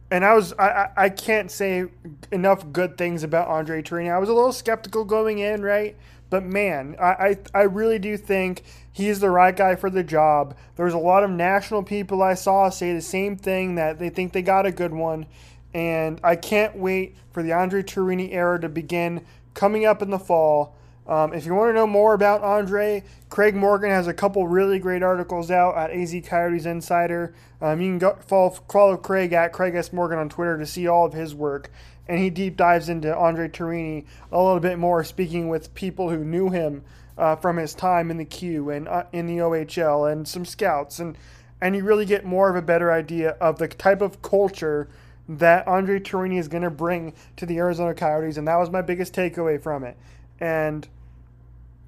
and 0.09 0.25
I 0.25 0.33
was 0.33 0.53
I, 0.53 0.89
I 0.97 1.09
can't 1.09 1.51
say 1.51 1.85
enough 2.31 2.71
good 2.71 2.97
things 2.97 3.23
about 3.23 3.47
Andre 3.47 3.83
Tourigny. 3.83 4.11
I 4.11 4.17
was 4.17 4.29
a 4.29 4.33
little 4.33 4.51
skeptical 4.51 5.05
going 5.05 5.39
in, 5.39 5.61
right? 5.61 5.95
But 6.31 6.45
man, 6.45 6.95
I, 6.99 7.05
I, 7.05 7.37
I 7.53 7.61
really 7.63 7.99
do 7.99 8.15
think 8.15 8.63
he's 8.91 9.19
the 9.19 9.29
right 9.29 9.55
guy 9.55 9.75
for 9.75 9.89
the 9.89 10.01
job. 10.01 10.55
There's 10.77 10.93
a 10.93 10.97
lot 10.97 11.25
of 11.25 11.29
national 11.29 11.83
people 11.83 12.23
I 12.23 12.35
saw 12.35 12.69
say 12.69 12.93
the 12.93 13.01
same 13.01 13.35
thing 13.35 13.75
that 13.75 13.99
they 13.99 14.09
think 14.09 14.31
they 14.31 14.41
got 14.41 14.65
a 14.65 14.71
good 14.71 14.93
one. 14.93 15.27
And 15.73 16.19
I 16.23 16.35
can't 16.35 16.75
wait 16.75 17.15
for 17.31 17.43
the 17.43 17.53
Andre 17.53 17.81
Tourigny 17.83 18.33
era 18.33 18.59
to 18.59 18.69
begin 18.69 19.25
coming 19.53 19.85
up 19.85 20.01
in 20.01 20.09
the 20.09 20.19
fall. 20.19 20.75
Um, 21.07 21.33
if 21.33 21.45
you 21.45 21.55
want 21.55 21.69
to 21.69 21.73
know 21.73 21.87
more 21.87 22.13
about 22.13 22.43
Andre, 22.43 23.03
Craig 23.29 23.55
Morgan 23.55 23.89
has 23.89 24.07
a 24.07 24.13
couple 24.13 24.47
really 24.47 24.79
great 24.79 25.01
articles 25.01 25.49
out 25.49 25.75
at 25.75 25.91
AZ 25.91 26.15
Coyotes 26.25 26.65
Insider. 26.65 27.33
Um, 27.59 27.81
you 27.81 27.89
can 27.89 27.97
go 27.97 28.17
follow, 28.25 28.49
follow 28.71 28.97
Craig 28.97 29.33
at 29.33 29.51
Craig 29.51 29.75
S. 29.75 29.91
Morgan 29.91 30.19
on 30.19 30.29
Twitter 30.29 30.57
to 30.57 30.65
see 30.65 30.87
all 30.87 31.05
of 31.05 31.13
his 31.13 31.33
work 31.33 31.71
and 32.11 32.19
he 32.19 32.29
deep 32.29 32.57
dives 32.57 32.89
into 32.89 33.15
Andre 33.15 33.47
Tourigny 33.47 34.05
a 34.33 34.37
little 34.37 34.59
bit 34.59 34.77
more, 34.77 35.01
speaking 35.03 35.47
with 35.47 35.73
people 35.73 36.09
who 36.09 36.25
knew 36.25 36.49
him 36.49 36.83
uh, 37.17 37.37
from 37.37 37.55
his 37.55 37.73
time 37.73 38.11
in 38.11 38.17
the 38.17 38.25
Q 38.25 38.69
and 38.69 38.87
uh, 38.87 39.03
in 39.13 39.27
the 39.27 39.37
OHL 39.37 40.11
and 40.11 40.27
some 40.27 40.43
scouts, 40.43 40.99
and 40.99 41.17
and 41.61 41.73
you 41.73 41.85
really 41.85 42.05
get 42.05 42.25
more 42.25 42.49
of 42.49 42.57
a 42.57 42.61
better 42.61 42.91
idea 42.91 43.31
of 43.39 43.59
the 43.59 43.67
type 43.69 44.01
of 44.01 44.21
culture 44.21 44.89
that 45.37 45.67
Andre 45.67 45.99
Tourigny 45.99 46.37
is 46.37 46.47
going 46.47 46.63
to 46.63 46.69
bring 46.69 47.13
to 47.37 47.45
the 47.45 47.57
Arizona 47.57 47.93
Coyotes, 47.93 48.37
and 48.37 48.47
that 48.47 48.57
was 48.57 48.69
my 48.69 48.81
biggest 48.81 49.13
takeaway 49.13 49.61
from 49.61 49.83
it. 49.83 49.97
And 50.39 50.87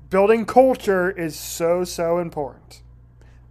building 0.10 0.45
culture 0.45 1.12
is 1.12 1.38
so 1.38 1.84
so 1.84 2.19
important. 2.19 2.82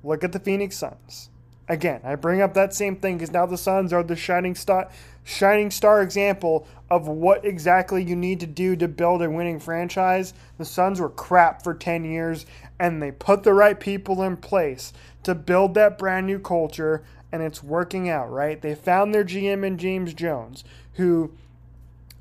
Look 0.05 0.25
at 0.25 0.33
the 0.33 0.39
Phoenix 0.39 0.77
Suns. 0.77 1.29
Again, 1.69 2.01
I 2.05 2.17
bring 2.17 2.41
up 2.41 2.55
that 2.55 2.75
same 2.75 2.97
thing 2.97 3.19
because 3.19 3.33
now 3.33 3.47
the 3.47 3.57
Suns 3.57 3.93
are 3.93 4.03
the 4.03 4.17
shining 4.17 4.55
star 4.55 4.91
shining 5.25 5.71
star 5.71 6.03
example 6.03 6.67
of 6.91 7.07
what 7.07 7.45
exactly 7.45 8.03
you 8.03 8.17
need 8.17 8.41
to 8.41 8.47
do 8.47 8.77
to 8.77 8.89
build 8.89 9.23
a 9.23 9.31
winning 9.31 9.61
franchise. 9.61 10.35
The 10.59 10.65
Suns 10.65 11.01
were 11.01 11.09
crap 11.09 11.63
for 11.63 11.75
10 11.75 12.05
years, 12.05 12.45
and 12.79 13.01
they 13.01 13.13
put 13.13 13.45
the 13.45 13.55
right 13.55 13.79
people 13.79 14.23
in 14.23 14.37
place 14.37 14.93
to 15.23 15.35
build 15.35 15.75
that 15.75 15.99
brand 15.99 16.27
new 16.27 16.39
culture, 16.39 17.05
and 17.33 17.43
it's 17.43 17.63
working 17.63 18.09
out, 18.09 18.31
right? 18.31 18.61
They 18.61 18.75
found 18.75 19.15
their 19.15 19.25
GM 19.25 19.65
in 19.65 19.79
James 19.79 20.13
Jones, 20.13 20.63
who 20.95 21.33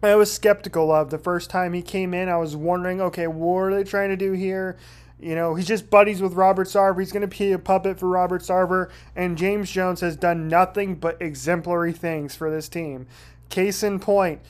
I 0.02 0.15
was 0.15 0.34
skeptical 0.34 0.91
of 0.91 1.10
the 1.10 1.19
first 1.19 1.50
time 1.50 1.74
he 1.74 1.82
came 1.82 2.13
in. 2.13 2.30
I 2.30 2.38
was 2.38 2.56
wondering, 2.56 3.02
okay, 3.02 3.28
what 3.28 3.60
are 3.60 3.76
they 3.76 3.84
trying 3.84 4.10
to 4.10 4.17
do 4.17 4.32
here? 4.32 4.78
You 5.19 5.36
know, 5.36 5.54
he's 5.54 5.67
just 5.67 5.91
buddies 5.91 6.21
with 6.21 6.34
Robert 6.34 6.67
Sarver. 6.67 7.00
He's 7.00 7.12
going 7.12 7.28
to 7.30 7.38
be 7.38 7.52
a 7.52 7.60
puppet 7.60 8.00
for 8.00 8.10
Robert 8.10 8.41
Sarver. 8.41 8.89
And 9.15 9.38
James 9.38 9.69
Jones 9.69 10.02
has 10.02 10.15
done 10.15 10.47
nothing 10.47 10.95
but 10.95 11.21
exemplary 11.21 11.93
things 11.93 12.34
for 12.34 12.50
this 12.50 12.67
team. 12.67 13.06
Case 13.50 13.84
in 13.84 14.00
point, 14.00 14.41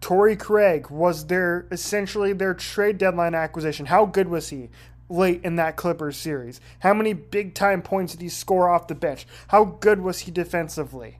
Torrey 0.00 0.36
Craig 0.36 0.88
was 0.90 1.26
their 1.26 1.66
essentially 1.70 2.32
their 2.32 2.54
trade 2.54 2.96
deadline 2.96 3.34
acquisition. 3.34 3.86
How 3.86 4.06
good 4.06 4.28
was 4.28 4.48
he 4.48 4.70
late 5.12 5.44
in 5.44 5.56
that 5.56 5.76
Clippers 5.76 6.16
series? 6.16 6.60
How 6.80 6.94
many 6.94 7.12
big 7.12 7.54
time 7.54 7.82
points 7.82 8.12
did 8.12 8.22
he 8.22 8.28
score 8.28 8.68
off 8.68 8.88
the 8.88 8.94
bench? 8.94 9.26
How 9.48 9.64
good 9.64 10.00
was 10.00 10.20
he 10.20 10.30
defensively? 10.30 11.18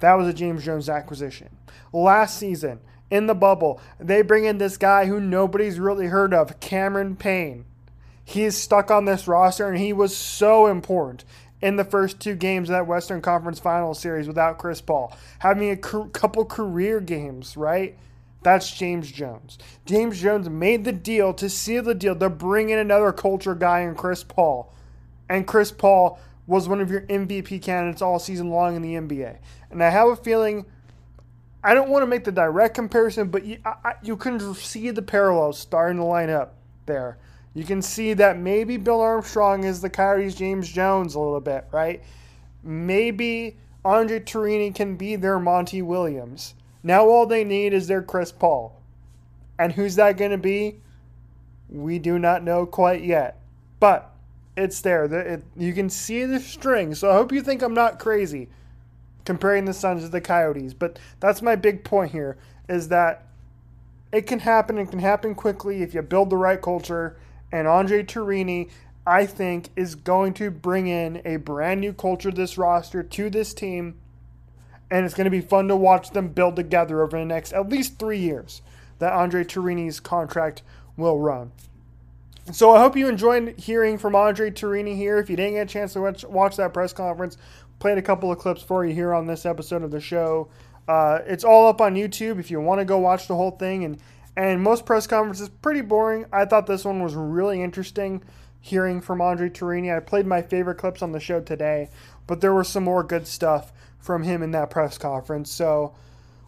That 0.00 0.14
was 0.14 0.28
a 0.28 0.34
James 0.34 0.64
Jones 0.64 0.88
acquisition. 0.88 1.56
Last 1.92 2.38
season, 2.38 2.80
in 3.10 3.26
the 3.26 3.34
bubble, 3.34 3.80
they 3.98 4.22
bring 4.22 4.44
in 4.44 4.58
this 4.58 4.76
guy 4.76 5.06
who 5.06 5.20
nobody's 5.20 5.78
really 5.78 6.06
heard 6.06 6.34
of, 6.34 6.60
Cameron 6.60 7.16
Payne 7.16 7.64
he's 8.26 8.56
stuck 8.56 8.90
on 8.90 9.06
this 9.06 9.26
roster, 9.26 9.68
and 9.68 9.78
he 9.78 9.94
was 9.94 10.14
so 10.14 10.66
important 10.66 11.24
in 11.62 11.76
the 11.76 11.84
first 11.84 12.20
two 12.20 12.34
games 12.34 12.68
of 12.68 12.74
that 12.74 12.86
Western 12.86 13.22
Conference 13.22 13.58
Finals 13.58 13.98
series 13.98 14.26
without 14.26 14.58
Chris 14.58 14.82
Paul, 14.82 15.16
having 15.38 15.70
a 15.70 15.76
couple 15.76 16.44
career 16.44 17.00
games, 17.00 17.56
right? 17.56 17.96
That's 18.46 18.70
James 18.70 19.10
Jones. 19.10 19.58
James 19.86 20.22
Jones 20.22 20.48
made 20.48 20.84
the 20.84 20.92
deal 20.92 21.34
to 21.34 21.50
seal 21.50 21.82
the 21.82 21.96
deal 21.96 22.14
to 22.14 22.30
bring 22.30 22.70
in 22.70 22.78
another 22.78 23.10
culture 23.10 23.56
guy 23.56 23.80
in 23.80 23.96
Chris 23.96 24.22
Paul. 24.22 24.72
And 25.28 25.48
Chris 25.48 25.72
Paul 25.72 26.20
was 26.46 26.68
one 26.68 26.80
of 26.80 26.88
your 26.88 27.00
MVP 27.00 27.60
candidates 27.60 28.02
all 28.02 28.20
season 28.20 28.50
long 28.50 28.76
in 28.76 28.82
the 28.82 28.94
NBA. 28.94 29.38
And 29.72 29.82
I 29.82 29.90
have 29.90 30.06
a 30.06 30.14
feeling, 30.14 30.64
I 31.64 31.74
don't 31.74 31.90
want 31.90 32.04
to 32.04 32.06
make 32.06 32.22
the 32.22 32.30
direct 32.30 32.76
comparison, 32.76 33.30
but 33.30 33.44
you, 33.44 33.58
I, 33.64 33.94
you 34.04 34.16
can 34.16 34.54
see 34.54 34.90
the 34.90 35.02
parallels 35.02 35.58
starting 35.58 35.96
to 35.96 36.04
line 36.04 36.30
up 36.30 36.54
there 36.86 37.18
you 37.52 37.64
can 37.64 37.80
see 37.80 38.12
that 38.12 38.38
maybe 38.38 38.76
Bill 38.76 39.00
Armstrong 39.00 39.64
is 39.64 39.80
the 39.80 39.88
Coyotes 39.88 40.34
James 40.34 40.70
Jones 40.70 41.14
a 41.14 41.18
little 41.18 41.40
bit, 41.40 41.66
right? 41.72 42.02
Maybe 42.62 43.56
Andre 43.82 44.20
Tourigny 44.20 44.74
can 44.74 44.96
be 44.96 45.16
their 45.16 45.40
Monty 45.40 45.80
Williams. 45.80 46.54
Now 46.86 47.08
all 47.08 47.26
they 47.26 47.42
need 47.42 47.72
is 47.72 47.88
their 47.88 48.00
Chris 48.00 48.30
Paul. 48.30 48.80
And 49.58 49.72
who's 49.72 49.96
that 49.96 50.16
going 50.16 50.30
to 50.30 50.38
be? 50.38 50.76
We 51.68 51.98
do 51.98 52.16
not 52.16 52.44
know 52.44 52.64
quite 52.64 53.02
yet. 53.02 53.40
But 53.80 54.14
it's 54.56 54.80
there. 54.82 55.06
It, 55.06 55.42
you 55.56 55.72
can 55.72 55.90
see 55.90 56.24
the 56.26 56.38
string. 56.38 56.94
So 56.94 57.10
I 57.10 57.14
hope 57.14 57.32
you 57.32 57.42
think 57.42 57.60
I'm 57.60 57.74
not 57.74 57.98
crazy 57.98 58.48
comparing 59.24 59.64
the 59.64 59.72
Suns 59.72 60.04
to 60.04 60.08
the 60.08 60.20
Coyotes. 60.20 60.74
But 60.74 61.00
that's 61.18 61.42
my 61.42 61.56
big 61.56 61.82
point 61.82 62.12
here 62.12 62.36
is 62.68 62.86
that 62.86 63.26
it 64.12 64.28
can 64.28 64.38
happen. 64.38 64.78
It 64.78 64.88
can 64.88 65.00
happen 65.00 65.34
quickly 65.34 65.82
if 65.82 65.92
you 65.92 66.02
build 66.02 66.30
the 66.30 66.36
right 66.36 66.62
culture 66.62 67.16
and 67.50 67.66
Andre 67.66 68.04
Tourigny, 68.04 68.70
I 69.04 69.26
think, 69.26 69.70
is 69.74 69.96
going 69.96 70.34
to 70.34 70.52
bring 70.52 70.86
in 70.86 71.20
a 71.24 71.38
brand 71.38 71.80
new 71.80 71.92
culture 71.92 72.30
this 72.30 72.56
roster, 72.56 73.02
to 73.02 73.28
this 73.28 73.52
team, 73.54 73.96
and 74.90 75.04
it's 75.04 75.14
going 75.14 75.24
to 75.26 75.30
be 75.30 75.40
fun 75.40 75.68
to 75.68 75.76
watch 75.76 76.10
them 76.10 76.28
build 76.28 76.56
together 76.56 77.02
over 77.02 77.18
the 77.18 77.24
next 77.24 77.52
at 77.52 77.68
least 77.68 77.98
three 77.98 78.18
years 78.18 78.62
that 78.98 79.12
Andre 79.12 79.44
Tourigny's 79.44 80.00
contract 80.00 80.62
will 80.96 81.18
run. 81.18 81.52
So 82.52 82.74
I 82.74 82.78
hope 82.78 82.96
you 82.96 83.08
enjoyed 83.08 83.58
hearing 83.58 83.98
from 83.98 84.14
Andre 84.14 84.50
Tourigny 84.50 84.96
here. 84.96 85.18
If 85.18 85.28
you 85.28 85.36
didn't 85.36 85.54
get 85.54 85.68
a 85.68 85.72
chance 85.72 85.94
to 85.94 86.00
watch, 86.00 86.24
watch 86.24 86.56
that 86.56 86.72
press 86.72 86.92
conference, 86.92 87.36
played 87.80 87.98
a 87.98 88.02
couple 88.02 88.30
of 88.30 88.38
clips 88.38 88.62
for 88.62 88.84
you 88.84 88.94
here 88.94 89.12
on 89.12 89.26
this 89.26 89.44
episode 89.44 89.82
of 89.82 89.90
the 89.90 90.00
show. 90.00 90.48
Uh, 90.86 91.18
it's 91.26 91.42
all 91.42 91.66
up 91.66 91.80
on 91.80 91.96
YouTube 91.96 92.38
if 92.38 92.50
you 92.50 92.60
want 92.60 92.80
to 92.80 92.84
go 92.84 92.98
watch 92.98 93.26
the 93.26 93.34
whole 93.34 93.50
thing 93.50 93.84
and 93.84 93.98
and 94.36 94.62
most 94.62 94.84
press 94.84 95.06
conferences 95.06 95.48
pretty 95.48 95.80
boring. 95.80 96.26
I 96.30 96.44
thought 96.44 96.66
this 96.66 96.84
one 96.84 97.02
was 97.02 97.14
really 97.14 97.62
interesting 97.62 98.22
hearing 98.66 99.00
from 99.00 99.20
Andre 99.20 99.48
Tourigny. 99.48 99.96
I 99.96 100.00
played 100.00 100.26
my 100.26 100.42
favorite 100.42 100.76
clips 100.76 101.00
on 101.00 101.12
the 101.12 101.20
show 101.20 101.40
today, 101.40 101.88
but 102.26 102.40
there 102.40 102.52
was 102.52 102.68
some 102.68 102.84
more 102.84 103.04
good 103.04 103.26
stuff 103.26 103.72
from 103.98 104.24
him 104.24 104.42
in 104.42 104.50
that 104.50 104.70
press 104.70 104.98
conference. 104.98 105.50
So, 105.50 105.94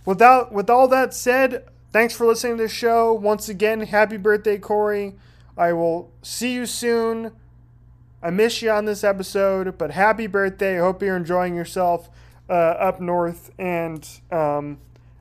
without 0.04 0.52
with 0.52 0.68
all 0.68 0.88
that 0.88 1.14
said, 1.14 1.64
thanks 1.92 2.14
for 2.14 2.26
listening 2.26 2.56
to 2.56 2.64
the 2.64 2.68
show. 2.68 3.12
Once 3.12 3.48
again, 3.48 3.82
happy 3.82 4.16
birthday, 4.16 4.58
Corey. 4.58 5.14
I 5.56 5.72
will 5.72 6.10
see 6.22 6.52
you 6.52 6.66
soon. 6.66 7.32
I 8.20 8.30
miss 8.30 8.62
you 8.62 8.70
on 8.70 8.84
this 8.84 9.04
episode, 9.04 9.78
but 9.78 9.92
happy 9.92 10.26
birthday. 10.26 10.78
I 10.78 10.80
hope 10.80 11.02
you're 11.02 11.16
enjoying 11.16 11.54
yourself 11.54 12.10
uh, 12.50 12.52
up 12.52 13.00
north 13.00 13.52
and 13.58 14.08
um, 14.32 14.78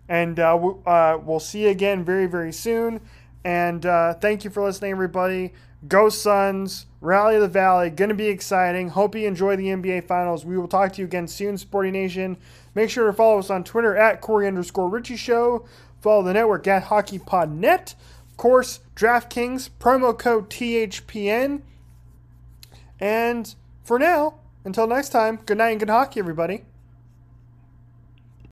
and 0.09 0.39
uh, 0.39 0.53
w- 0.53 0.81
uh, 0.85 1.19
we'll 1.23 1.39
see 1.39 1.63
you 1.63 1.69
again 1.69 2.03
very, 2.03 2.25
very 2.25 2.51
soon. 2.51 3.01
And 3.43 3.85
uh, 3.85 4.15
thank 4.15 4.43
you 4.43 4.49
for 4.49 4.63
listening, 4.63 4.91
everybody. 4.91 5.53
Go 5.87 6.09
Suns, 6.09 6.86
Rally 6.99 7.35
of 7.35 7.41
the 7.41 7.47
Valley, 7.47 7.89
going 7.89 8.09
to 8.09 8.15
be 8.15 8.27
exciting. 8.27 8.89
Hope 8.89 9.15
you 9.15 9.27
enjoy 9.27 9.55
the 9.55 9.67
NBA 9.67 10.07
Finals. 10.07 10.45
We 10.45 10.57
will 10.57 10.67
talk 10.67 10.93
to 10.93 11.01
you 11.01 11.05
again 11.05 11.27
soon, 11.27 11.57
Sporty 11.57 11.91
Nation. 11.91 12.37
Make 12.73 12.89
sure 12.89 13.05
to 13.05 13.13
follow 13.13 13.37
us 13.37 13.49
on 13.49 13.63
Twitter 13.63 13.95
at 13.95 14.21
Corey 14.21 14.47
underscore 14.47 14.89
Richie 14.89 15.15
Show. 15.15 15.65
Follow 16.01 16.23
the 16.23 16.33
network 16.33 16.67
at 16.67 16.85
HockeyPodNet. 16.85 17.93
Of 18.29 18.37
course, 18.37 18.79
DraftKings, 18.95 19.69
promo 19.79 20.17
code 20.17 20.49
THPN. 20.49 21.61
And 22.99 23.53
for 23.83 23.99
now, 23.99 24.35
until 24.65 24.87
next 24.87 25.09
time, 25.09 25.39
good 25.45 25.59
night 25.59 25.71
and 25.71 25.79
good 25.79 25.89
hockey, 25.89 26.19
everybody. 26.19 26.65